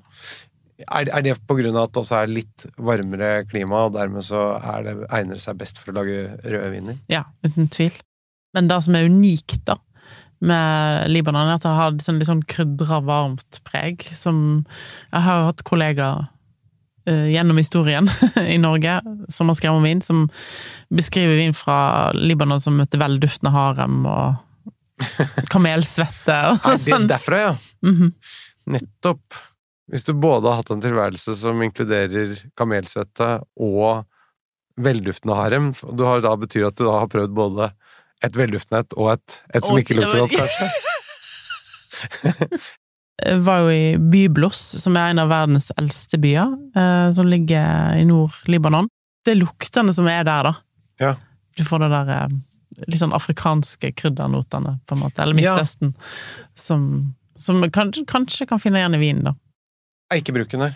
Er, 0.84 1.08
er 1.08 1.24
det 1.24 1.36
av 1.38 1.78
at 1.86 1.94
det 1.96 2.02
også 2.02 2.18
er 2.20 2.32
litt 2.32 2.66
varmere 2.76 3.46
klima, 3.48 3.86
og 3.88 3.96
dermed 3.96 4.26
så 4.28 4.58
er 4.60 4.84
det, 4.84 4.96
egner 5.08 5.38
det 5.38 5.44
seg 5.46 5.58
best 5.62 5.80
for 5.80 5.94
å 5.94 6.02
lage 6.02 6.36
røde 6.44 6.72
viner? 6.74 6.98
Ja, 7.12 7.24
uten 7.46 7.70
tvil. 7.72 7.96
Men 8.56 8.68
det 8.68 8.82
som 8.84 8.96
er 8.98 9.08
unikt, 9.08 9.62
da, 9.68 9.78
med 10.44 11.10
Libanon, 11.12 11.48
er 11.48 11.58
at 11.58 11.64
det 11.64 11.74
har 11.78 11.96
sånn, 12.04 12.20
litt 12.20 12.30
sånn 12.30 12.44
krydra, 12.44 13.00
varmt 13.08 13.62
preg, 13.68 14.04
som 14.12 14.66
Jeg 15.14 15.24
har 15.26 15.46
hatt 15.48 15.64
kollegaer 15.68 16.28
eh, 17.08 17.32
gjennom 17.32 17.60
historien 17.60 18.10
i 18.56 18.58
Norge 18.62 19.00
som 19.32 19.52
har 19.52 19.58
skrevet 19.60 19.80
om 19.80 19.88
vin, 19.88 20.04
som 20.04 20.26
beskriver 20.94 21.40
vin 21.40 21.56
fra 21.56 22.12
Libanon 22.16 22.62
som 22.64 22.80
et 22.84 23.00
velduftende 23.00 23.56
harem 23.56 24.04
og 24.12 24.42
kamelsvette 25.54 26.38
og 26.52 26.62
sånn. 26.84 27.08
derfra, 27.12 27.42
ja? 27.48 27.56
Mhm. 27.86 28.12
Nettopp. 28.76 29.44
Hvis 29.92 30.04
du 30.08 30.14
både 30.18 30.50
har 30.50 30.62
hatt 30.64 30.72
en 30.74 30.82
tilværelse 30.82 31.36
som 31.38 31.60
inkluderer 31.62 32.36
kamelsvette 32.58 33.28
og 33.62 34.06
velduftende 34.82 35.36
harem, 35.38 35.68
du 35.94 36.04
har 36.08 36.24
da 36.26 36.32
betyr 36.42 36.68
at 36.72 36.76
du 36.80 36.88
da 36.88 36.96
har 37.04 37.12
prøvd 37.12 37.36
både 37.38 37.70
et 38.26 38.36
velduftende 38.40 38.82
et 38.82 38.96
og 38.98 39.12
et, 39.14 39.42
et 39.54 39.64
som 39.68 39.76
Og- 39.76 39.84
ikke 39.84 39.98
lukter 40.00 40.24
godt, 40.24 40.34
kanskje? 40.40 40.70
Jeg 43.26 43.40
var 43.48 43.62
jo 43.64 43.70
i 43.72 43.86
Byblos, 44.02 44.58
som 44.82 44.98
er 45.00 45.14
en 45.14 45.22
av 45.24 45.30
verdens 45.32 45.70
eldste 45.80 46.20
byer, 46.22 46.52
eh, 46.76 47.12
som 47.16 47.30
ligger 47.32 47.96
i 48.02 48.04
Nord-Libanon. 48.10 48.90
Det 49.26 49.36
er 49.36 49.40
luktene 49.42 49.94
som 49.96 50.08
er 50.12 50.26
der, 50.28 50.50
da. 50.50 50.56
Ja. 51.02 51.14
Du 51.58 51.64
får 51.68 51.86
det 51.86 51.92
der 51.94 52.12
eh, 52.18 52.36
litt 52.90 53.00
sånn 53.00 53.16
afrikanske 53.16 53.94
kryddernotene, 53.96 54.80
på 54.86 54.98
en 54.98 55.04
måte. 55.06 55.24
Eller 55.24 55.40
Ja. 55.40 55.56
Midtøsten. 55.56 55.94
Som, 56.60 57.16
som 57.40 57.62
kanskje, 57.72 58.04
kanskje 58.10 58.48
kan 58.50 58.60
finne 58.60 58.82
igjen 58.82 58.98
i 59.00 59.04
vinen, 59.06 59.24
da. 59.32 59.36
Eikebruken 60.14 60.62
her. 60.62 60.76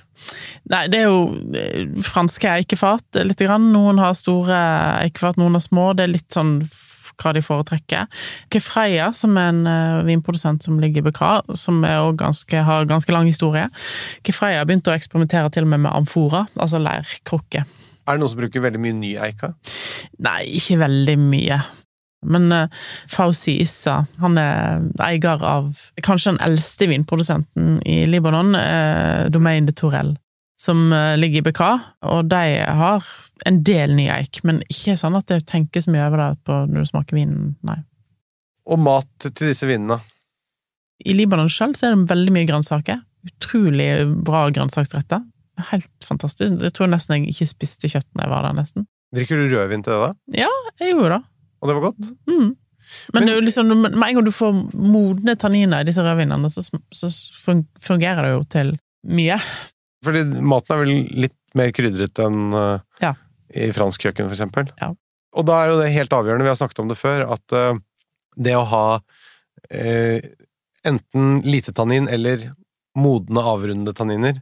Nei, 0.71 0.85
det 0.89 1.03
er 1.03 1.09
jo 1.09 1.23
eh, 1.53 1.89
franske 2.05 2.49
eikefat, 2.49 3.21
lite 3.21 3.45
grann. 3.45 3.69
Noen 3.73 4.01
har 4.01 4.17
store 4.17 4.57
eikefat, 5.05 5.37
noen 5.37 5.57
har 5.57 5.63
små. 5.63 5.91
Det 5.93 6.07
er 6.07 6.15
litt 6.15 6.29
sånn 6.33 6.57
hva 7.19 7.33
de 7.35 7.43
foretrekker. 7.43 8.07
Kefreia, 8.53 9.09
som 9.13 9.37
er 9.37 9.51
en 9.51 9.61
eh, 9.69 9.99
vinprodusent 10.07 10.65
som 10.65 10.79
ligger 10.81 11.03
i 11.03 11.07
Bekra, 11.09 11.33
som 11.53 11.83
ganske, 12.17 12.63
har 12.65 12.89
ganske 12.89 13.13
lang 13.13 13.29
historie. 13.29 13.67
Kefreia 14.25 14.63
begynte 14.65 14.93
å 14.93 14.97
eksperimentere 14.97 15.51
til 15.53 15.67
og 15.67 15.73
med 15.75 15.85
med 15.85 15.93
amfora, 15.93 16.47
altså 16.57 16.81
leirkrukke. 16.81 17.67
Er 18.09 18.17
det 18.17 18.23
noen 18.23 18.31
som 18.31 18.41
bruker 18.41 18.63
veldig 18.65 18.81
mye 18.81 18.97
ny 18.97 19.13
eika? 19.21 19.51
Nei, 20.25 20.41
ikke 20.57 20.79
veldig 20.81 21.17
mye. 21.21 21.59
Men 22.25 22.51
uh, 22.51 22.67
Fauzi 23.07 23.59
Issa, 23.63 24.01
han 24.19 24.39
er 24.41 24.81
eier 25.05 25.43
av 25.45 25.69
kanskje 26.03 26.33
den 26.33 26.41
eldste 26.43 26.89
vinprodusenten 26.91 27.77
i 27.87 28.01
Libanon, 28.09 28.55
uh, 28.57 29.29
Domaine 29.31 29.69
de 29.69 29.75
Torell, 29.77 30.15
som 30.59 30.89
uh, 30.91 31.15
ligger 31.19 31.39
i 31.43 31.47
Bekra, 31.47 31.71
og 32.03 32.27
de 32.31 32.59
har 32.81 33.07
en 33.47 33.61
del 33.63 33.95
ny 33.95 34.09
eik, 34.11 34.41
men 34.43 34.59
ikke 34.67 34.97
sånn 34.99 35.15
at 35.19 35.29
det 35.31 35.45
tenkes 35.47 35.87
mye 35.87 36.07
over 36.09 36.25
det 36.25 36.31
på 36.47 36.63
når 36.67 36.83
du 36.83 36.91
smaker 36.91 37.19
vinen, 37.21 37.53
nei. 37.63 37.79
Og 38.69 38.81
mat 38.83 39.09
til 39.23 39.49
disse 39.49 39.67
vinene? 39.69 40.01
I 41.07 41.15
Libanon 41.15 41.49
selv 41.51 41.79
så 41.79 41.87
er 41.87 41.95
det 41.95 42.11
veldig 42.11 42.33
mye 42.35 42.47
grønnsaker. 42.49 42.99
Utrolig 43.29 43.89
bra 44.27 44.43
grønnsaksretter. 44.53 45.23
Helt 45.71 46.07
fantastisk. 46.07 46.59
Jeg 46.61 46.75
tror 46.75 46.91
nesten 46.91 47.17
jeg 47.17 47.33
ikke 47.33 47.47
spiste 47.49 47.89
kjøtt 47.91 48.07
når 48.13 48.25
jeg 48.25 48.33
var 48.33 48.45
der, 48.45 48.57
nesten. 48.59 48.87
Drikker 49.15 49.39
du 49.39 49.55
rødvin 49.55 49.83
til 49.85 49.95
det, 49.95 49.99
da? 50.03 50.43
Ja, 50.43 50.51
jeg 50.83 50.93
gjorde 50.93 51.17
det. 51.17 51.21
Og 51.59 51.69
det 51.69 51.75
var 51.77 51.85
godt? 51.89 52.09
Mm. 52.29 52.49
Men, 53.13 53.25
Men- 53.25 53.43
liksom, 53.45 53.67
med 53.81 53.93
en 53.93 54.15
gang 54.17 54.25
du 54.25 54.31
får 54.33 54.55
modne 54.73 55.35
tanniner 55.37 55.83
i 55.83 55.87
disse 55.89 56.01
rødvinene, 56.01 56.49
så, 56.49 56.63
så 56.95 57.09
fungerer 57.79 58.25
det 58.25 58.31
jo 58.33 58.43
til 58.49 58.71
mye. 59.09 59.37
Fordi 60.05 60.23
maten 60.41 60.73
er 60.75 60.81
vel 60.85 60.93
litt 61.27 61.35
mer 61.59 61.71
krydret 61.75 62.21
enn 62.23 62.53
uh, 62.55 62.79
Ja. 63.03 63.13
i 63.53 63.69
fransk 63.75 64.05
kjøkken, 64.07 64.29
for 64.29 64.35
eksempel. 64.37 64.71
Ja. 64.81 64.91
Og 65.37 65.45
da 65.45 65.59
er 65.63 65.73
jo 65.73 65.79
det 65.81 65.91
helt 65.93 66.13
avgjørende, 66.15 66.45
vi 66.47 66.51
har 66.53 66.57
snakket 66.57 66.81
om 66.81 66.89
det 66.89 66.97
før, 66.97 67.25
at 67.35 67.55
uh, 67.57 67.77
det 68.39 68.55
å 68.57 68.65
ha 68.71 68.83
uh, 68.97 70.19
enten 70.87 71.41
lite 71.45 71.73
tannin 71.75 72.07
eller 72.09 72.47
modne, 72.97 73.43
avrundede 73.43 73.93
tanniner, 73.97 74.39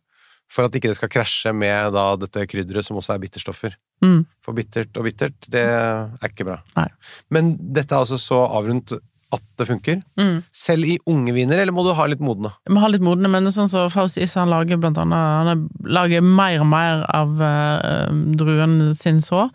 for 0.52 0.68
at 0.68 0.76
ikke 0.80 0.90
det 0.92 0.96
skal 1.00 1.12
krasje 1.12 1.52
med 1.54 1.92
da 1.96 2.06
dette 2.22 2.46
krydderet 2.48 2.86
som 2.88 2.98
også 3.02 3.16
er 3.18 3.24
bitterstoffer. 3.26 3.76
Mm. 4.06 4.22
For 4.46 4.56
bittert 4.56 4.96
og 5.00 5.08
bittert, 5.10 5.36
det 5.52 5.66
er 5.68 6.30
ikke 6.32 6.46
bra. 6.48 6.62
Nei. 6.78 6.88
Men 7.34 7.56
dette 7.60 7.92
er 7.96 8.04
altså 8.06 8.20
så 8.22 8.44
avrundt 8.48 8.96
at 9.36 9.42
det 9.60 9.66
funker. 9.68 9.98
Mm. 10.16 10.38
Selv 10.56 10.88
i 10.88 10.94
unge 11.12 11.34
viner, 11.36 11.60
eller 11.60 11.76
må 11.76 11.84
du 11.84 11.90
ha 11.98 12.06
litt 12.08 12.22
modne? 12.24 12.54
Jeg 12.64 12.72
må 12.72 12.80
ha 12.80 12.88
litt 12.94 13.04
modne, 13.04 13.28
men 13.28 13.44
det 13.44 13.52
er 13.52 13.58
sånn 13.58 13.68
som 13.68 13.90
Faust 13.92 14.16
Issa 14.24 14.46
han 14.46 14.54
lager 14.54 14.80
blant 14.80 14.96
annet 15.04 15.20
Han 15.20 15.50
er- 15.52 15.92
lager 15.98 16.24
mer 16.24 16.62
og 16.64 16.70
mer 16.72 17.04
av 17.12 17.34
uh, 17.44 18.08
druen 18.40 18.94
sin 18.96 19.20
så, 19.20 19.50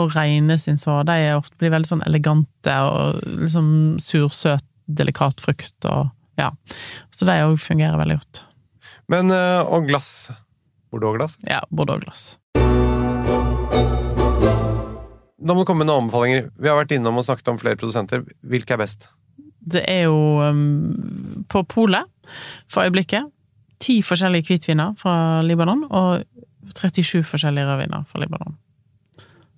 og 0.00 0.14
reine 0.16 0.56
sin 0.56 0.80
så. 0.80 1.02
De 1.04 1.12
er 1.26 1.36
ofte 1.36 1.60
blir 1.60 1.74
veldig 1.76 1.90
sånn 1.92 2.06
elegante 2.08 2.78
og 2.88 3.20
liksom 3.44 3.68
sursøt, 4.00 4.64
delikat 4.88 5.44
frukt 5.44 5.84
og 5.92 6.08
ja. 6.40 6.48
Så 7.12 7.26
de 7.28 7.34
òg 7.44 7.58
fungerer 7.60 7.98
veldig 8.00 8.16
godt. 8.22 8.44
Men, 9.08 9.30
eh, 9.32 9.60
og 9.64 9.88
glass. 9.88 10.30
Bordeaux-glass. 10.92 11.38
Ja, 11.48 11.62
Bordeaux-glass. 11.70 12.36
Da 15.38 15.54
må 15.54 15.62
du 15.62 15.68
komme 15.68 15.84
med 15.84 15.88
noen 15.88 16.04
anbefalinger. 16.04 16.50
Vi 16.58 16.68
har 16.68 16.76
vært 16.76 16.92
innom 16.96 17.20
og 17.20 17.24
snakket 17.24 17.52
om 17.52 17.60
flere 17.60 17.78
produsenter. 17.80 18.24
Hvilke 18.44 18.74
er 18.76 18.82
best? 18.82 19.08
Det 19.68 19.84
er 19.88 20.08
jo 20.08 20.18
um, 20.44 21.44
på 21.48 21.62
polet 21.68 22.08
for 22.68 22.84
øyeblikket. 22.84 23.30
Ti 23.80 24.00
forskjellige 24.04 24.50
hvitviner 24.50 24.96
fra 24.98 25.40
Libanon, 25.46 25.86
og 25.88 26.24
37 26.74 27.22
forskjellige 27.28 27.68
rødviner 27.68 28.04
fra 28.10 28.20
Libanon. 28.20 28.58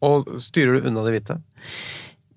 Og 0.07 0.29
styrer 0.43 0.79
du 0.79 0.89
unna 0.91 1.03
de 1.07 1.15
hvite? 1.17 1.41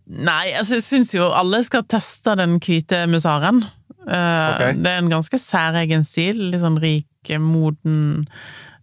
Nei, 0.03 0.51
altså 0.57 0.79
jeg 0.79 0.85
syns 0.85 1.13
jo 1.15 1.29
alle 1.31 1.61
skal 1.63 1.85
teste 1.87 2.35
den 2.39 2.57
hvite 2.63 3.05
musaren. 3.11 3.61
Eh, 4.07 4.49
Ok. 4.53 4.63
Det 4.83 4.91
er 4.91 4.97
en 5.03 5.09
ganske 5.11 5.39
særegen 5.39 6.03
stil. 6.07 6.39
Litt 6.51 6.61
sånn 6.61 6.79
rik, 6.83 7.07
moden, 7.39 8.27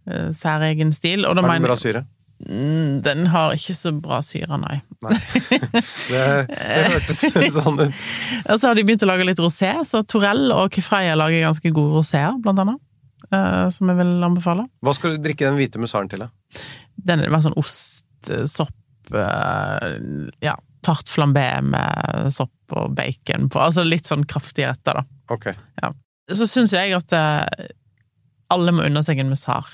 eh, 0.09 0.31
særegen 0.33 0.93
stil. 0.97 1.27
Og 1.29 1.37
da 1.37 1.43
Har 1.43 1.53
den 1.59 1.63
bra 1.69 1.77
syre? 1.77 2.05
Mm, 2.41 3.03
Den 3.05 3.27
har 3.29 3.53
ikke 3.53 3.75
så 3.77 3.91
bra 4.01 4.23
syre, 4.25 4.57
nei. 4.63 4.79
Det, 6.11 6.23
det 6.49 6.85
hørtes 6.95 7.21
sånn 7.53 7.81
ut. 7.83 7.99
Og 8.51 8.55
så 8.61 8.71
har 8.71 8.75
de 8.79 8.85
begynt 8.89 9.05
å 9.05 9.11
lage 9.11 9.27
litt 9.29 9.43
rosé, 9.43 9.75
så 9.85 10.01
Torell 10.09 10.47
og 10.57 10.71
Kefreia 10.73 11.19
lager 11.21 11.45
ganske 11.45 11.73
gode 11.77 11.99
roséer, 12.01 12.39
blant 12.41 12.59
annet. 12.65 12.81
eh, 13.31 13.69
som 13.77 13.89
jeg 13.93 13.99
vil 14.01 14.25
anbefale. 14.25 14.65
Hva 14.81 14.95
skal 14.97 15.19
du 15.19 15.23
drikke 15.29 15.45
den 15.51 15.59
hvite 15.61 15.79
musaren 15.83 16.09
til, 16.09 16.25
da? 16.25 16.31
Den 16.97 17.21
er 17.21 17.29
mer 17.33 17.45
sånn 17.45 17.57
ost, 17.61 18.07
eh, 18.33 18.47
sopp 18.49 18.73
eh, 19.13 19.99
Ja, 20.41 20.57
tart 20.87 21.11
flambé 21.11 21.47
med 21.65 22.31
sopp 22.35 22.77
og 22.77 22.95
bacon 22.97 23.49
på. 23.51 23.61
Altså 23.61 23.85
litt 23.87 24.09
sånn 24.09 24.27
kraftige 24.29 24.71
retter, 24.73 25.01
da. 25.01 25.21
Ok. 25.33 25.51
Så 26.31 26.47
syns 26.47 26.75
jeg 26.77 26.95
at 26.97 27.15
eh, 27.17 27.71
alle 28.55 28.75
må 28.75 28.87
unne 28.87 29.03
seg 29.07 29.21
en 29.23 29.33
musar. 29.33 29.67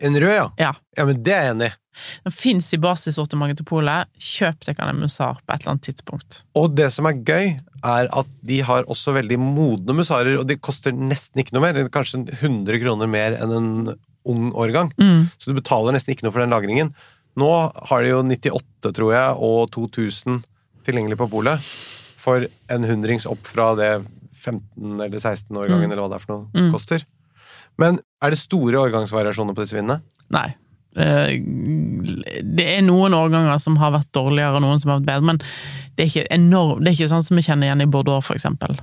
En 0.00 0.16
rød, 0.16 0.32
ja? 0.32 0.48
Ja. 0.60 0.72
Ja, 0.96 1.04
men 1.08 1.22
det 1.24 1.34
er 1.36 1.46
jeg 1.48 1.56
enig 1.56 1.70
i. 1.70 1.76
Den 2.24 2.32
fins 2.32 2.70
i 2.72 2.78
basissortimentet 2.80 3.60
til 3.60 3.68
polet. 3.68 4.08
Kjøp 4.16 4.64
deg 4.64 4.78
en 4.80 5.02
musar 5.02 5.40
på 5.42 5.52
et 5.52 5.60
eller 5.60 5.74
annet 5.74 5.86
tidspunkt. 5.90 6.40
Og 6.56 6.70
det 6.72 6.88
som 6.94 7.08
er 7.10 7.20
gøy, 7.20 7.50
er 7.80 8.08
at 8.08 8.30
de 8.46 8.60
har 8.64 8.88
også 8.92 9.14
veldig 9.16 9.38
modne 9.40 9.96
musarer, 9.96 10.38
og 10.40 10.46
de 10.48 10.56
koster 10.60 10.94
nesten 10.96 11.42
ikke 11.42 11.56
noe 11.56 11.66
mer. 11.66 11.80
Kanskje 11.92 12.22
100 12.38 12.80
kroner 12.82 13.10
mer 13.10 13.36
enn 13.40 13.56
en 13.56 13.70
ung 14.28 14.50
årgang. 14.52 14.92
Mm. 15.00 15.28
Så 15.36 15.50
du 15.50 15.58
betaler 15.58 15.96
nesten 15.96 16.14
ikke 16.14 16.26
noe 16.26 16.34
for 16.34 16.44
den 16.44 16.54
lagringen. 16.54 16.94
Nå 17.36 17.72
har 17.90 18.02
de 18.02 18.08
jo 18.10 18.22
98, 18.22 18.92
tror 18.96 19.12
jeg, 19.14 19.36
og 19.38 19.70
2000 19.70 20.42
tilgjengelig 20.84 21.16
på 21.20 21.28
polet. 21.30 21.60
For 22.20 22.46
en 22.68 22.84
hundrings 22.84 23.26
opp 23.26 23.46
fra 23.46 23.74
det 23.78 23.92
15 24.34 25.00
eller 25.00 25.18
16-årgangen, 25.18 25.86
Mm. 25.88 25.92
eller 25.92 26.02
hva 26.02 26.08
det 26.10 26.16
er 26.16 26.24
for 26.26 26.32
noe, 26.32 26.46
Mm. 26.54 26.72
koster. 26.72 27.04
Men 27.78 27.98
er 28.22 28.30
det 28.30 28.38
store 28.38 28.74
årgangsvariasjoner 28.80 29.54
på 29.54 29.62
disse 29.64 29.76
vinene? 29.76 30.00
Nei. 30.30 30.54
Eh, 30.96 31.38
Det 31.38 32.66
er 32.78 32.82
noen 32.82 33.12
årganger 33.14 33.58
som 33.60 33.76
har 33.76 33.92
vært 33.92 34.10
dårligere, 34.12 34.56
og 34.56 34.62
noen 34.62 34.80
som 34.80 34.90
har 34.90 35.00
vært 35.00 35.06
bedre, 35.06 35.22
men 35.24 35.38
det 35.96 36.04
er 36.04 36.08
ikke 36.10 36.26
enorm, 36.34 36.80
Det 36.82 36.88
er 36.88 36.96
ikke 37.04 37.12
sånn 37.12 37.24
som 37.24 37.36
vi 37.36 37.42
kjenner 37.42 37.68
igjen 37.68 37.82
i 37.82 37.86
Bordeaux, 37.86 38.24
for 38.26 38.34
eksempel. 38.34 38.78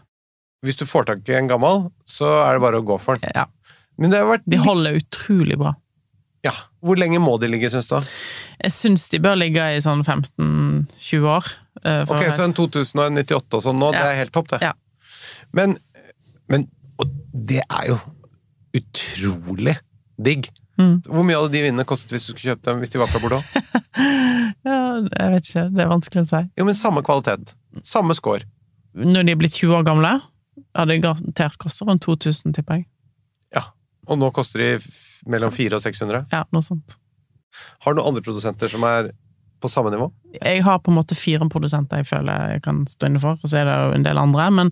Hvis 0.65 0.77
du 0.77 0.85
får 0.85 1.05
tak 1.05 1.29
i 1.29 1.33
en 1.37 1.47
gammel, 1.47 1.91
så 2.05 2.47
er 2.47 2.53
det 2.53 2.61
bare 2.61 2.81
å 2.81 2.85
gå 2.85 2.99
for 2.99 3.17
den. 3.17 3.31
Ja. 3.35 3.45
Men 3.97 4.09
det 4.11 4.19
har 4.19 4.37
vært 4.37 4.43
De 4.47 4.57
holder 4.57 4.95
utrolig 4.99 5.57
bra. 5.57 5.73
Ja. 6.47 6.53
Hvor 6.85 6.99
lenge 6.99 7.19
må 7.19 7.35
de 7.41 7.49
ligge, 7.51 7.69
syns 7.73 7.87
du? 7.89 7.97
Jeg 8.63 8.73
syns 8.73 9.07
de 9.11 9.19
bør 9.23 9.35
ligge 9.39 9.63
i 9.75 9.81
sånn 9.83 10.03
15-20 10.05 11.27
år. 11.29 11.49
eh, 11.83 12.03
Ok, 12.07 12.23
så 12.33 12.45
en 12.47 12.55
2098 12.57 12.97
og 12.97 13.05
en 13.11 13.19
98 13.21 13.57
og 13.59 13.65
sånn 13.67 13.81
nå, 13.81 13.91
det 13.95 14.05
er 14.05 14.19
helt 14.23 14.33
topp, 14.35 14.49
det. 14.55 14.61
Ja. 14.65 14.73
Men, 15.53 15.77
men 16.49 16.67
Og 16.97 17.11
det 17.33 17.59
er 17.67 17.91
jo 17.91 17.97
utrolig 18.77 19.75
digg. 20.17 20.47
Mm. 20.77 20.99
Hvor 21.09 21.25
mye 21.25 21.37
hadde 21.37 21.53
de 21.55 21.61
vinene 21.65 21.85
kostet 21.89 22.11
hvis 22.13 22.27
du 22.27 22.31
skulle 22.33 22.51
kjøpt 22.53 22.65
dem 22.67 22.81
hvis 22.81 22.91
de 22.93 22.99
var 23.01 23.09
fra 23.11 23.21
Bordeaux? 23.23 23.45
Ja, 24.67 24.99
jeg 24.99 25.31
vet 25.31 25.47
ikke, 25.47 25.61
det 25.73 25.81
er 25.83 25.89
vanskelig 25.89 26.21
å 26.25 26.27
si. 26.29 26.39
Jo, 26.59 26.65
men 26.67 26.75
samme 26.77 27.01
kvalitet. 27.05 27.53
Samme 27.87 28.13
score. 28.17 28.43
Når 28.97 29.25
de 29.25 29.33
er 29.33 29.39
blitt 29.39 29.55
20 29.57 29.73
år 29.79 29.85
gamle, 29.87 30.11
hadde 30.75 30.91
det 30.91 30.97
garantert 31.05 31.55
kostet 31.61 31.87
rundt 31.87 32.03
2000, 32.05 32.53
tipper 32.57 32.81
jeg. 32.81 32.85
Ja. 33.55 33.63
Og 34.09 34.19
nå 34.21 34.29
koster 34.35 34.61
de 34.61 34.69
mellom 35.31 35.53
400 35.53 35.77
og 35.79 35.85
600. 35.85 36.27
Ja, 36.33 36.43
noe 36.55 36.65
sånt. 36.65 36.97
Har 37.85 37.93
du 37.93 37.99
noen 38.01 38.11
andre 38.11 38.25
produsenter 38.25 38.71
som 38.71 38.85
er 38.87 39.11
på 39.61 39.69
samme 39.71 39.89
nivå? 39.89 40.11
Jeg 40.37 40.61
har 40.65 40.79
på 40.83 40.91
en 40.91 40.97
måte 40.99 41.17
fire 41.17 41.47
produsenter 41.49 42.03
jeg 42.03 42.09
føler 42.11 42.53
jeg 42.53 42.63
kan 42.65 42.83
stå 42.89 43.09
inne 43.09 43.21
for, 43.23 43.39
og 43.41 43.49
så 43.49 43.61
er 43.61 43.69
det 43.69 43.75
jo 43.77 43.95
en 43.95 44.05
del 44.05 44.21
andre, 44.21 44.47
men 44.53 44.71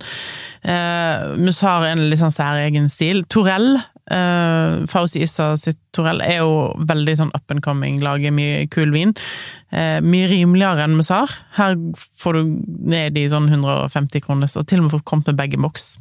eh, 0.62 1.36
Musar 1.42 1.86
er 1.88 1.96
en 1.96 2.06
litt 2.12 2.22
sånn 2.22 2.34
særegen 2.34 2.90
stil. 2.94 3.24
Torell, 3.34 3.80
eh, 4.14 4.86
Fauzi 4.92 5.24
Issa 5.26 5.54
sitt 5.62 5.80
Torell, 5.96 6.22
er 6.22 6.44
jo 6.44 6.76
veldig 6.86 7.18
sånn 7.22 7.34
up 7.34 7.54
and 7.54 7.66
coming, 7.66 8.02
lager 8.06 8.36
mye 8.36 8.66
kul 8.74 8.94
vin. 8.94 9.16
Eh, 9.74 9.98
mye 10.06 10.30
rimeligere 10.30 10.86
enn 10.86 10.98
Musar. 11.00 11.34
Her 11.58 11.78
får 12.22 12.38
du 12.38 12.58
ned 12.94 13.18
i 13.18 13.26
sånn 13.32 13.50
150 13.50 14.26
kroner, 14.28 14.52
og 14.54 14.70
til 14.70 14.84
og 14.84 14.88
med 14.88 15.00
fått 15.00 15.08
kommet 15.10 15.34
med 15.34 15.42
bag-in-box. 15.42 15.96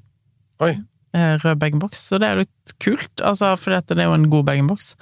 Oi. 0.64 0.74
Eh, 1.14 1.34
rød 1.38 1.60
bag-in-box, 1.62 2.08
så 2.08 2.18
det 2.18 2.26
er 2.26 2.40
litt 2.42 2.72
kult, 2.82 3.22
altså, 3.22 3.52
for 3.60 3.70
det 3.76 3.94
er 4.02 4.08
jo 4.08 4.16
en 4.16 4.26
god 4.32 4.48
bag-in-box. 4.48 4.94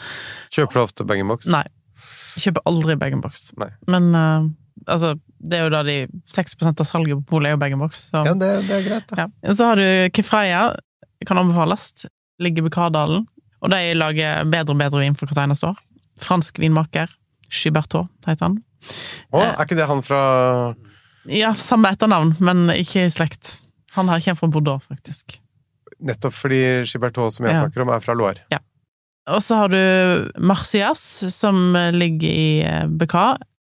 Kjøper 0.52 0.76
du 0.76 0.81
ofte 0.83 1.07
bag-in-box? 1.09 1.47
Nei. 1.49 1.64
Jeg 2.35 2.47
kjøper 2.47 2.66
aldri 2.69 2.97
bag-in-box. 3.00 3.47
Men 3.88 4.11
uh, 4.12 4.45
altså, 4.92 5.14
det 5.40 5.57
er 5.57 5.64
jo 5.64 5.73
da 5.73 5.81
de 5.87 5.97
6% 6.35 6.83
av 6.85 6.88
salget 6.88 7.16
på 7.23 7.37
polet 7.37 7.49
er 7.49 7.57
jo 7.57 7.62
bag-in-box. 7.62 8.11
Ja, 8.12 8.35
det, 8.37 8.50
det 8.69 8.76
er 8.76 8.85
greit, 8.85 9.09
da. 9.09 9.25
Ja. 9.25 9.54
så 9.57 9.71
har 9.71 9.81
du 9.81 10.12
Kefreia, 10.12 10.66
kan 11.28 11.40
anbefales. 11.40 11.88
Ligger 12.42 12.66
ved 12.66 12.75
Kardalen. 12.75 13.25
Og 13.62 13.71
de 13.73 13.81
lager 13.95 14.45
bedre 14.50 14.75
og 14.75 14.81
bedre 14.83 15.04
vin 15.04 15.16
for 15.16 15.31
hvert 15.31 15.45
eneste 15.47 15.71
år. 15.71 15.78
Fransk 16.21 16.59
vinmaker. 16.61 17.09
Chibertot 17.52 18.11
heter 18.26 18.49
han. 18.49 18.59
Å, 19.33 19.40
er 19.45 19.62
ikke 19.62 19.78
det 19.78 19.87
han 19.87 20.02
fra 20.04 20.21
Ja, 21.31 21.52
samme 21.57 21.92
etternavn, 21.95 22.35
men 22.42 22.66
ikke 22.75 23.07
i 23.07 23.12
slekt. 23.14 23.61
Han 23.95 24.11
her 24.11 24.21
kommer 24.25 24.40
fra 24.40 24.50
Bordeaux, 24.57 24.88
faktisk. 24.90 25.38
Nettopp 26.02 26.35
fordi 26.35 26.61
Gibertot, 26.88 27.32
som 27.37 27.47
jeg 27.47 27.54
Ja. 27.54 27.62
snakker 27.64 27.82
om, 27.85 27.88
er 27.94 28.00
fra 28.04 28.14
Loire. 28.18 28.61
Og 29.30 29.38
så 29.42 29.54
har 29.61 29.68
du 29.71 30.30
Marcias, 30.42 30.99
som 31.30 31.76
ligger 31.94 32.28
i 32.28 32.87
BK. 32.99 33.14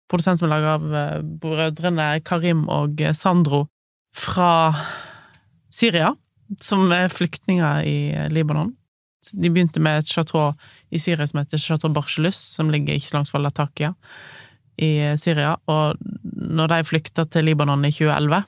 Produsent 0.09 0.39
som 0.39 0.47
er 0.49 0.55
laget 0.55 0.69
av 0.79 0.95
eh, 0.95 1.23
brødrene 1.43 2.07
Karim 2.25 2.69
og 2.73 3.01
eh, 3.03 3.11
Sandro 3.13 3.65
fra 4.17 4.73
Syria, 5.75 6.15
som 6.63 6.87
er 6.95 7.11
flyktninger 7.13 7.83
i 7.85 7.97
eh, 8.15 8.29
Libanon. 8.33 8.71
De 9.35 9.51
begynte 9.53 9.83
med 9.85 9.99
et 10.01 10.09
chateau 10.09 10.55
i 10.95 10.99
Syria 11.03 11.27
som 11.29 11.43
heter 11.43 11.61
Chateau 11.61 11.91
Barcelus, 11.93 12.39
som 12.55 12.71
ligger 12.73 12.95
ikke 12.97 13.11
så 13.11 13.19
langt 13.19 13.29
fra 13.33 13.43
Latakia 13.43 13.91
i 14.81 14.95
eh, 15.11 15.17
Syria. 15.21 15.57
Og 15.69 15.99
når 16.39 16.71
de 16.73 16.83
flykta 16.89 17.27
til 17.29 17.45
Libanon 17.51 17.85
i 17.85 17.93
2011, 17.93 18.45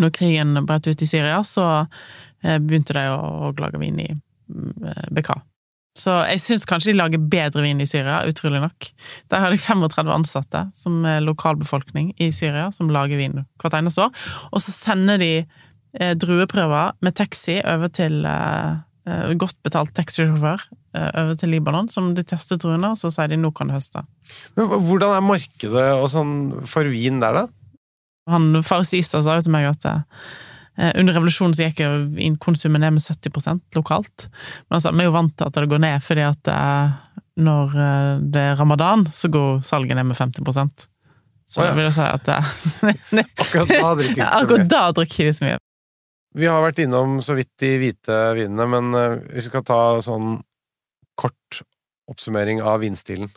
når 0.00 0.14
krigen 0.16 0.54
brøt 0.64 0.86
ut 0.88 1.02
i 1.04 1.10
Syria, 1.10 1.42
så 1.44 1.66
eh, 1.82 2.04
begynte 2.42 2.96
de 2.96 3.06
å, 3.14 3.52
lage 3.58 3.78
vin 3.78 3.98
i 4.02 4.08
mm, 4.12 5.10
BK. 5.14 5.32
Så 5.98 6.14
jeg 6.24 6.40
syns 6.40 6.64
kanskje 6.68 6.92
de 6.92 6.98
lager 6.98 7.20
bedre 7.20 7.64
vin 7.66 7.80
i 7.82 7.88
Syria, 7.88 8.22
utrolig 8.24 8.62
nok. 8.62 8.88
Der 9.28 9.42
har 9.44 9.52
de 9.52 9.60
35 9.60 10.12
ansatte 10.14 10.64
som 10.76 11.02
er 11.08 11.20
lokalbefolkning 11.24 12.14
i 12.16 12.30
Syria, 12.32 12.70
som 12.72 12.90
lager 12.92 13.20
vin 13.20 13.42
hvert 13.60 13.76
eneste 13.76 14.06
år. 14.06 14.22
Og 14.50 14.64
så 14.64 14.72
sender 14.72 15.20
de 15.20 15.32
eh, 15.42 16.14
drueprøver 16.16 16.96
med 17.04 17.16
taxi 17.18 17.58
over 17.60 17.92
til 17.92 18.24
eh, 18.24 18.80
eh, 19.04 19.34
godt 19.36 19.58
betalt 19.66 19.92
taxisjåfør 19.98 20.64
eh, 20.96 21.10
over 21.10 21.36
til 21.36 21.52
Libanon, 21.52 21.92
som 21.92 22.14
de 22.16 22.24
tester 22.24 22.60
druene, 22.62 22.94
og 22.94 23.00
så 23.00 23.12
sier 23.12 23.28
de 23.28 23.36
'nå 23.36 23.52
kan 23.52 23.68
du 23.68 23.76
høste'. 23.76 24.06
Men 24.56 24.72
hvordan 24.72 25.12
er 25.18 25.28
markedet 25.28 25.90
og 25.98 26.08
sånn 26.08 26.64
for 26.64 26.88
vin 26.88 27.20
der, 27.20 27.42
da? 27.42 27.44
Han 28.32 28.62
Faris 28.62 28.94
Ista 28.94 29.20
sa 29.20 29.36
jo 29.36 29.44
til 29.44 29.52
meg 29.52 29.68
at 29.74 29.84
eh, 29.84 30.24
under 30.72 31.12
revolusjonen 31.12 31.52
så 31.56 31.66
gikk 31.66 31.82
jo 31.84 31.90
vinkonsumet 32.16 32.80
ned 32.80 32.94
med 32.96 33.04
70% 33.04 33.76
lokalt. 33.76 34.28
Men 34.68 34.78
altså, 34.78 34.92
vi 34.94 35.04
er 35.04 35.10
jo 35.10 35.16
vant 35.16 35.34
til 35.36 35.50
at 35.50 35.58
det 35.58 35.68
går 35.68 35.82
ned, 35.84 36.04
fordi 36.06 36.24
at 36.24 36.52
eh, 36.52 36.94
når 37.40 37.76
eh, 37.76 38.22
det 38.32 38.46
er 38.52 38.56
ramadan, 38.56 39.04
så 39.12 39.28
går 39.32 39.60
salget 39.66 39.96
ned 39.96 40.08
med 40.10 40.16
50% 40.16 40.86
Så 41.46 41.60
oh, 41.60 41.66
ja. 41.66 41.74
vil 41.76 41.88
jeg 41.88 41.96
si 41.96 42.06
at 42.06 42.24
det, 42.28 42.38
Akkurat 43.44 43.68
da 43.68 43.92
drikker 43.98 44.16
vi 44.16 44.26
Akkurat 44.40 44.70
da 44.70 44.86
drikker 44.96 45.32
så 45.32 45.46
mye. 45.46 45.60
Vi 46.32 46.48
har 46.48 46.64
vært 46.64 46.80
innom 46.80 47.18
så 47.24 47.36
vidt 47.36 47.52
de 47.60 47.74
hvite 47.80 48.18
vinene, 48.38 48.68
men 48.72 48.96
eh, 48.96 49.20
hvis 49.32 49.48
vi 49.48 49.52
skal 49.52 49.68
ta 49.68 49.82
sånn 50.04 50.38
kort 51.20 51.62
oppsummering 52.08 52.62
av 52.64 52.80
vinstilen. 52.82 53.28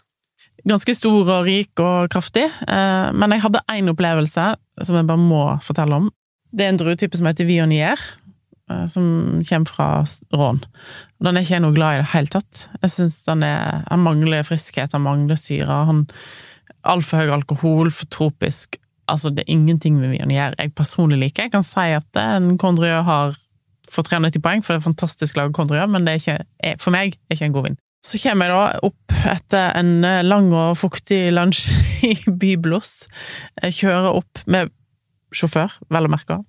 Ganske 0.65 0.95
stor 0.95 1.27
og 1.27 1.43
rik 1.45 1.75
og 1.83 2.07
kraftig, 2.11 2.45
eh, 2.47 3.07
men 3.11 3.35
jeg 3.35 3.43
hadde 3.43 3.63
én 3.71 3.91
opplevelse 3.91 4.45
som 4.81 4.97
jeg 4.97 5.07
bare 5.07 5.21
må 5.21 5.43
fortelle 5.63 5.99
om. 5.99 6.07
Det 6.55 6.63
er 6.65 6.71
en 6.71 6.79
druetype 6.79 7.17
som 7.19 7.27
heter 7.27 7.47
Vionier, 7.49 7.99
eh, 8.71 8.85
som 8.91 9.41
kommer 9.49 9.71
fra 9.71 9.87
Rån. 10.33 10.61
Den 11.23 11.35
er 11.37 11.43
ikke 11.45 11.57
jeg 11.57 11.63
noe 11.65 11.75
glad 11.75 11.95
i 11.97 11.99
i 11.99 12.03
det 12.03 12.11
hele 12.13 12.31
tatt. 12.31 12.65
Jeg 12.81 12.93
syns 12.95 13.21
den 13.27 13.43
er 13.43 13.83
Han 13.89 14.03
mangler 14.05 14.43
friskhet, 14.47 14.93
han 14.95 15.03
mangler 15.05 15.39
syre, 15.39 15.83
han 15.91 16.05
Altfor 16.85 17.17
høy 17.23 17.31
alkohol, 17.33 17.89
for 17.89 18.05
tropisk. 18.13 18.75
Altså, 19.09 19.31
det 19.33 19.41
er 19.45 19.53
ingenting 19.55 19.95
med 19.97 20.11
Vionier 20.13 20.53
jeg 20.59 20.73
personlig 20.77 21.17
liker. 21.17 21.47
Jeg 21.47 21.51
kan 21.55 21.63
si 21.65 21.81
at 21.97 22.19
en 22.21 22.57
Condrieu 22.61 23.01
har 23.05 23.33
fått 23.89 24.09
390 24.11 24.41
poeng, 24.41 24.61
for 24.65 24.73
det 24.73 24.81
er 24.81 24.85
fantastisk 24.85 25.37
laget 25.37 25.55
Condrieu, 25.57 25.85
men 25.89 26.05
det 26.05 26.13
er 26.13 26.21
ikke, 26.21 26.45
er- 26.63 26.77
for 26.81 26.93
meg 26.93 27.17
er 27.29 27.35
ikke 27.37 27.45
en 27.49 27.53
god 27.57 27.63
vin. 27.71 27.77
Så 28.05 28.19
kommer 28.21 28.45
jeg 28.45 28.53
da 28.53 28.79
opp 28.85 29.15
etter 29.33 29.71
en 29.79 29.91
eh, 30.05 30.21
lang 30.25 30.51
og 30.53 30.77
fuktig 30.77 31.31
lunsj 31.33 31.63
i 32.11 32.15
Byblos. 32.29 33.07
Jeg 33.63 33.73
kjører 33.81 34.11
opp 34.21 34.41
med 34.45 34.69
sjåfør, 35.35 35.73
vel 35.93 36.07
å 36.07 36.11
merke, 36.11 36.39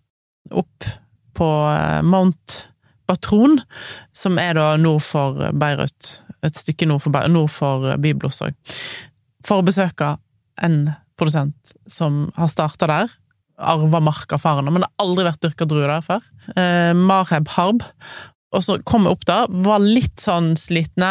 opp 0.55 0.89
på 1.37 1.49
eh, 1.71 2.03
Mount 2.07 2.61
Batron, 3.07 3.61
som 4.17 4.39
er 4.43 4.57
da 4.59 4.73
nord 4.81 5.05
for 5.07 5.39
Beirut. 5.55 6.13
Et 6.47 6.63
stykke 6.63 6.89
nord 6.91 7.05
for, 7.05 7.15
Beirut, 7.15 7.35
nord 7.35 7.53
for 7.55 7.93
Byblos 8.03 8.43
òg. 8.47 8.57
For 9.47 9.63
å 9.63 9.67
besøke 9.67 10.17
en 10.65 10.81
produsent 11.17 11.77
som 11.91 12.27
har 12.37 12.51
starta 12.53 12.89
der. 12.91 13.13
Arva 13.57 14.03
marka 14.05 14.37
faren, 14.41 14.69
men 14.69 14.83
det 14.83 14.89
har 14.89 15.07
aldri 15.07 15.25
vært 15.29 15.45
dyrka 15.47 15.69
druer 15.69 15.89
der 15.95 16.05
før. 16.05 16.25
Eh, 16.53 16.93
Marheb 16.99 17.49
Harb. 17.55 17.85
Og 18.57 18.65
så 18.65 18.77
kom 18.89 19.07
jeg 19.07 19.17
opp 19.17 19.25
der, 19.29 19.49
var 19.67 19.83
litt 19.83 20.21
sånn 20.23 20.55
slitne, 20.61 21.11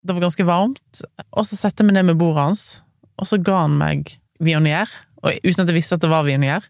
det 0.00 0.16
var 0.16 0.24
ganske 0.24 0.46
varmt, 0.48 1.02
og 1.28 1.44
så 1.44 1.58
setter 1.58 1.84
jeg 1.84 1.90
meg 1.90 1.98
ned 1.98 2.08
med 2.08 2.20
bordet 2.22 2.46
hans, 2.46 2.62
og 3.20 3.28
så 3.28 3.36
ga 3.44 3.66
han 3.66 3.76
meg 3.78 4.14
Vionier, 4.40 4.88
og 5.20 5.36
uten 5.44 5.62
at 5.64 5.68
jeg 5.70 5.76
visste 5.76 5.98
at 5.98 6.04
det 6.04 6.10
var 6.12 6.24
Vionier, 6.26 6.64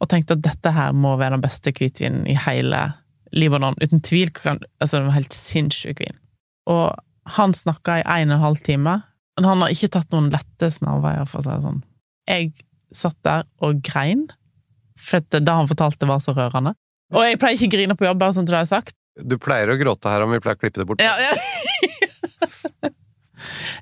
og 0.00 0.08
tenkte 0.10 0.36
at 0.36 0.44
dette 0.44 0.72
her 0.76 0.92
må 0.92 1.14
være 1.20 1.36
den 1.38 1.44
beste 1.44 1.72
hvitvinen 1.74 2.26
i 2.30 2.36
hele 2.46 2.82
Libanon. 3.34 3.76
Uten 3.82 4.02
tvil, 4.04 4.30
kan, 4.34 4.60
altså 4.82 5.00
det 5.00 5.08
var 5.08 5.16
helt 5.18 5.34
sinnssyk 5.36 6.04
vin. 6.04 6.18
Og 6.70 6.92
han 7.38 7.54
snakka 7.56 7.98
i 8.02 8.06
en 8.20 8.30
og 8.34 8.36
en 8.38 8.44
halv 8.44 8.62
time, 8.66 8.98
men 9.34 9.48
han 9.48 9.64
har 9.64 9.72
ikke 9.74 9.90
tatt 9.96 10.12
noen 10.14 10.28
lette 10.32 10.68
snarveier, 10.70 11.24
for 11.26 11.40
å 11.40 11.46
si 11.46 11.50
det 11.54 11.64
sånn. 11.64 11.80
Jeg 12.30 12.52
satt 12.94 13.16
der 13.26 13.46
og 13.64 13.80
grein, 13.84 14.26
for 15.00 15.24
det 15.34 15.42
han 15.50 15.68
fortalte 15.70 16.06
var 16.08 16.20
så 16.22 16.36
rørende. 16.36 16.76
Og 17.14 17.24
jeg 17.26 17.40
pleier 17.40 17.58
ikke 17.58 17.72
å 17.72 17.74
grine 17.74 17.96
på 17.98 18.06
jobb, 18.06 18.20
bare 18.20 18.36
sånn 18.36 18.46
til 18.46 18.54
det 18.54 18.60
jeg 18.62 18.68
har 18.68 18.74
sagt. 18.78 18.94
Du 19.20 19.36
pleier 19.38 19.70
å 19.70 19.78
gråte 19.78 20.10
her 20.10 20.24
om 20.24 20.32
vi 20.34 20.40
pleier 20.42 20.58
å 20.58 20.60
klippe 20.62 20.80
det 20.82 20.86
bort. 20.88 21.02
Ja, 21.04 21.14
ja. 21.22 21.32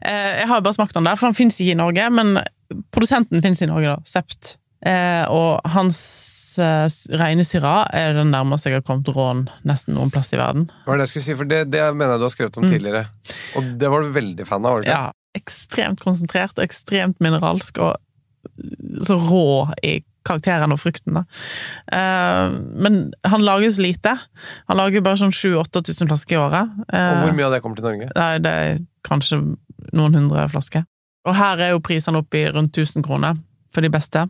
Eh, 0.02 0.40
Jeg 0.40 0.48
har 0.50 0.62
bare 0.64 0.74
smakt 0.74 0.96
den 0.96 1.06
der, 1.06 1.14
for 1.14 1.28
den 1.30 1.36
fins 1.38 1.60
ikke 1.60 1.76
i 1.76 1.78
Norge, 1.78 2.08
men 2.10 2.32
produsenten 2.92 3.42
finnes 3.44 3.62
i 3.62 3.66
Norge, 3.70 3.96
da. 3.96 3.98
Sept. 4.08 4.56
Eh, 4.84 5.24
Og 5.30 5.60
hans 5.74 6.58
eh, 6.58 6.88
rene 7.16 7.44
syra 7.46 7.86
er 7.94 8.12
den 8.18 8.30
nærmeste 8.34 8.68
jeg 8.70 8.80
har 8.80 8.86
kommet 8.86 9.08
rån 9.14 9.44
nesten 9.64 9.94
noen 9.94 10.10
plass 10.12 10.32
i 10.34 10.36
verden. 10.40 10.66
Hva 10.84 10.94
er 10.94 10.98
det 11.02 11.06
jeg 11.08 11.12
skulle 11.14 11.26
si, 11.30 11.36
for 11.38 11.48
det, 11.48 11.60
det 11.72 11.84
mener 11.94 12.16
jeg 12.16 12.20
du 12.22 12.26
har 12.28 12.34
skrevet 12.36 12.58
om 12.58 12.64
Mm. 12.66 12.72
tidligere. 12.74 13.04
Og 13.56 13.70
det 13.78 13.90
var 13.90 14.02
du 14.02 14.10
veldig 14.12 14.46
fan 14.46 14.64
av, 14.66 14.72
var 14.72 14.82
du 14.82 14.88
ikke? 14.88 14.98
Ja, 14.98 15.12
ekstremt 15.38 16.00
konsentrert 16.04 16.58
og 16.58 16.64
ekstremt 16.66 17.20
mineralsk, 17.24 17.78
og 17.78 17.96
så 19.06 19.16
rå 19.16 19.44
i 19.86 20.00
karakteren 20.26 20.70
og 20.74 20.78
frukten, 20.78 21.14
da. 21.16 21.22
Eh, 21.90 22.50
Men 22.82 23.12
han 23.24 23.42
lages 23.42 23.78
lite. 23.78 24.12
Han 24.68 24.76
lager 24.76 25.00
bare 25.02 25.16
sånn 25.18 25.32
7000-8000 25.34 26.06
flasker 26.10 26.36
i 26.36 26.42
året. 26.42 26.68
Og 26.78 26.94
Eh, 26.94 27.22
hvor 27.24 27.32
mye 27.34 27.46
av 27.46 27.52
det 27.56 27.62
kommer 27.62 27.76
til 27.76 27.84
Norge? 27.88 28.10
Nei, 28.14 28.38
det 28.38 28.52
er 28.52 28.78
kanskje 29.08 29.40
noen 29.92 30.14
hundre 30.14 30.44
flasker. 30.52 30.84
Og 31.28 31.36
her 31.38 31.60
er 31.62 31.74
jo 31.74 31.82
prisene 31.84 32.22
oppe 32.22 32.40
i 32.40 32.46
rundt 32.50 32.76
1000 32.76 33.04
kroner 33.06 33.38
for 33.72 33.84
de 33.84 33.90
beste. 33.92 34.26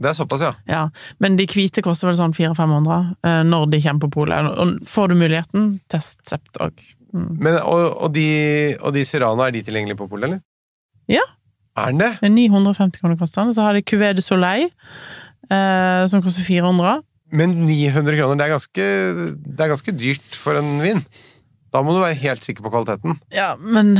Det 0.00 0.08
er 0.08 0.16
såpass, 0.16 0.40
ja. 0.44 0.52
Ja, 0.68 0.84
Men 1.20 1.36
de 1.36 1.44
hvite 1.48 1.82
koster 1.84 2.08
vel 2.08 2.16
sånn 2.16 2.32
400-500 2.36 3.10
eh, 3.26 3.42
når 3.44 3.66
de 3.72 3.82
kommer 3.84 4.06
på 4.06 4.14
polet. 4.20 4.48
Og 4.48 4.78
får 4.88 5.12
du 5.12 5.18
muligheten, 5.20 5.74
test 5.92 6.22
Sept 6.28 6.60
òg. 6.62 6.80
Mm. 7.12 7.34
Men, 7.36 7.58
og, 7.66 7.82
og, 8.06 8.08
de, 8.14 8.24
og 8.80 8.94
de 8.96 9.04
Syrana, 9.04 9.48
er 9.48 9.58
de 9.58 9.64
tilgjengelige 9.66 9.98
på 9.98 10.08
polet, 10.08 10.30
eller? 10.30 10.42
Ja. 11.10 11.24
Er 11.80 11.92
den 11.92 12.00
det? 12.02 12.14
Det 12.22 12.30
er 12.30 12.34
950 12.36 13.02
kroner 13.02 13.20
koster 13.20 13.44
den. 13.44 13.54
Så 13.56 13.66
har 13.66 13.76
de 13.76 13.84
Cuvée 13.84 14.14
de 14.16 14.24
Soleil, 14.24 14.70
eh, 15.50 16.06
som 16.08 16.24
koster 16.24 16.46
400. 16.46 17.02
Men 17.30 17.60
900 17.66 18.16
kroner, 18.16 18.38
det 18.40 18.46
er, 18.46 18.54
ganske, 18.56 18.86
det 19.44 19.66
er 19.66 19.74
ganske 19.74 19.94
dyrt 19.94 20.38
for 20.38 20.58
en 20.58 20.80
vin. 20.82 21.04
Da 21.70 21.82
må 21.86 21.92
du 21.94 22.00
være 22.02 22.18
helt 22.18 22.42
sikker 22.42 22.64
på 22.66 22.72
kvaliteten. 22.72 23.14
Ja, 23.34 23.52
men 23.60 23.94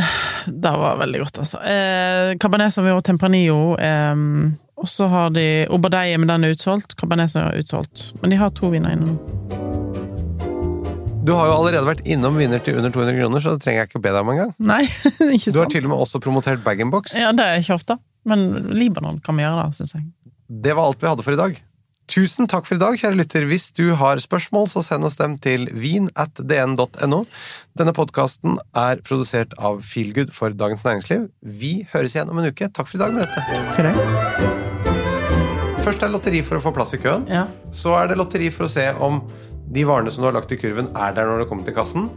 det 0.46 0.72
var 0.82 0.98
veldig 0.98 1.20
godt, 1.22 1.38
altså. 1.44 1.60
Eh, 1.62 2.32
Cabernet 2.42 2.74
Sauvignon 2.74 3.04
Tempranillo. 3.06 3.76
Eh, 3.78 4.16
og 4.80 4.88
så 4.88 5.06
har 5.12 5.30
de 5.36 5.46
Obadeie, 5.70 6.18
men 6.18 6.30
den 6.30 6.48
er 6.48 6.56
utsolgt. 6.56 6.96
Cabernet 6.98 7.36
er 7.38 7.60
utsolgt. 7.60 8.08
Men 8.22 8.34
de 8.34 8.40
har 8.40 8.50
to 8.56 8.72
viner 8.72 8.96
innom. 8.96 9.18
Du 11.20 11.34
har 11.36 11.50
jo 11.50 11.56
allerede 11.60 11.84
vært 11.84 12.06
innom 12.08 12.38
viner 12.40 12.62
til 12.64 12.78
under 12.80 12.90
200 12.90 13.18
kroner, 13.20 13.42
så 13.44 13.52
det 13.54 13.62
trenger 13.62 13.82
jeg 13.82 13.90
ikke 13.90 14.00
å 14.00 14.04
be 14.06 14.12
deg 14.16 14.24
om 14.24 14.30
engang. 14.32 14.54
Sant? 14.56 15.50
Du 15.54 15.58
har 15.60 15.68
til 15.70 15.84
og 15.84 15.92
med 15.92 16.00
også 16.00 16.20
promotert 16.24 16.64
bag-in-box. 16.64 17.14
Ja, 17.20 17.30
det 17.36 17.44
er 17.44 17.60
ikke 17.60 17.76
ofte. 17.76 17.98
Men 18.26 18.48
Libanon 18.72 19.20
kan 19.24 19.36
vi 19.36 19.44
gjøre 19.44 19.66
det, 19.68 19.76
syns 19.78 19.94
jeg. 19.98 20.08
Det 20.50 20.72
var 20.74 20.88
alt 20.90 21.04
vi 21.04 21.10
hadde 21.12 21.26
for 21.26 21.36
i 21.36 21.38
dag. 21.38 21.60
Tusen 22.10 22.48
takk 22.50 22.66
for 22.66 22.74
i 22.74 22.80
dag, 22.82 22.96
kjære 22.98 23.14
lytter. 23.20 23.44
Hvis 23.46 23.68
du 23.70 23.92
har 23.94 24.18
spørsmål, 24.18 24.64
så 24.72 24.82
send 24.82 25.06
oss 25.06 25.14
dem 25.20 25.36
til 25.38 25.68
vin.dn.no. 25.70 27.20
Denne 27.78 27.92
podkasten 27.94 28.56
er 28.74 28.98
produsert 29.06 29.54
av 29.54 29.78
Feelgood 29.86 30.32
for 30.34 30.50
Dagens 30.50 30.82
Næringsliv. 30.88 31.28
Vi 31.38 31.86
høres 31.92 32.16
igjen 32.16 32.32
om 32.32 32.40
en 32.42 32.50
uke. 32.50 32.66
Takk 32.66 32.90
for 32.90 32.98
i 32.98 33.02
dag, 33.04 33.14
Merete. 33.14 33.44
Takk 33.54 33.70
for 33.76 33.86
det. 33.86 33.94
Først 35.86 36.02
er 36.02 36.10
lotteri 36.10 36.42
for 36.42 36.58
å 36.58 36.64
få 36.64 36.74
plass 36.74 36.96
i 36.98 37.00
køen. 37.00 37.30
Ja. 37.30 37.44
Så 37.70 37.94
er 38.00 38.10
det 38.10 38.18
lotteri 38.18 38.50
for 38.50 38.66
å 38.66 38.72
se 38.72 38.90
om 38.98 39.22
de 39.70 39.86
varene 39.86 40.10
som 40.10 40.24
du 40.24 40.32
har 40.32 40.34
lagt 40.34 40.50
i 40.50 40.58
kurven, 40.58 40.90
er 40.98 41.14
der 41.14 41.30
når 41.30 41.44
du 41.44 41.46
kommer 41.52 41.62
til 41.68 41.78
kassen. 41.78 42.10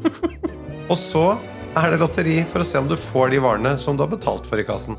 Og 0.90 0.98
så 0.98 1.38
er 1.78 1.94
det 1.94 2.02
lotteri 2.02 2.40
for 2.50 2.66
å 2.66 2.66
se 2.66 2.82
om 2.82 2.90
du 2.90 2.98
får 2.98 3.30
de 3.30 3.38
varene 3.46 3.78
som 3.78 3.94
du 3.94 4.02
har 4.02 4.10
betalt 4.10 4.50
for 4.50 4.58
i 4.58 4.66
kassen. 4.66 4.98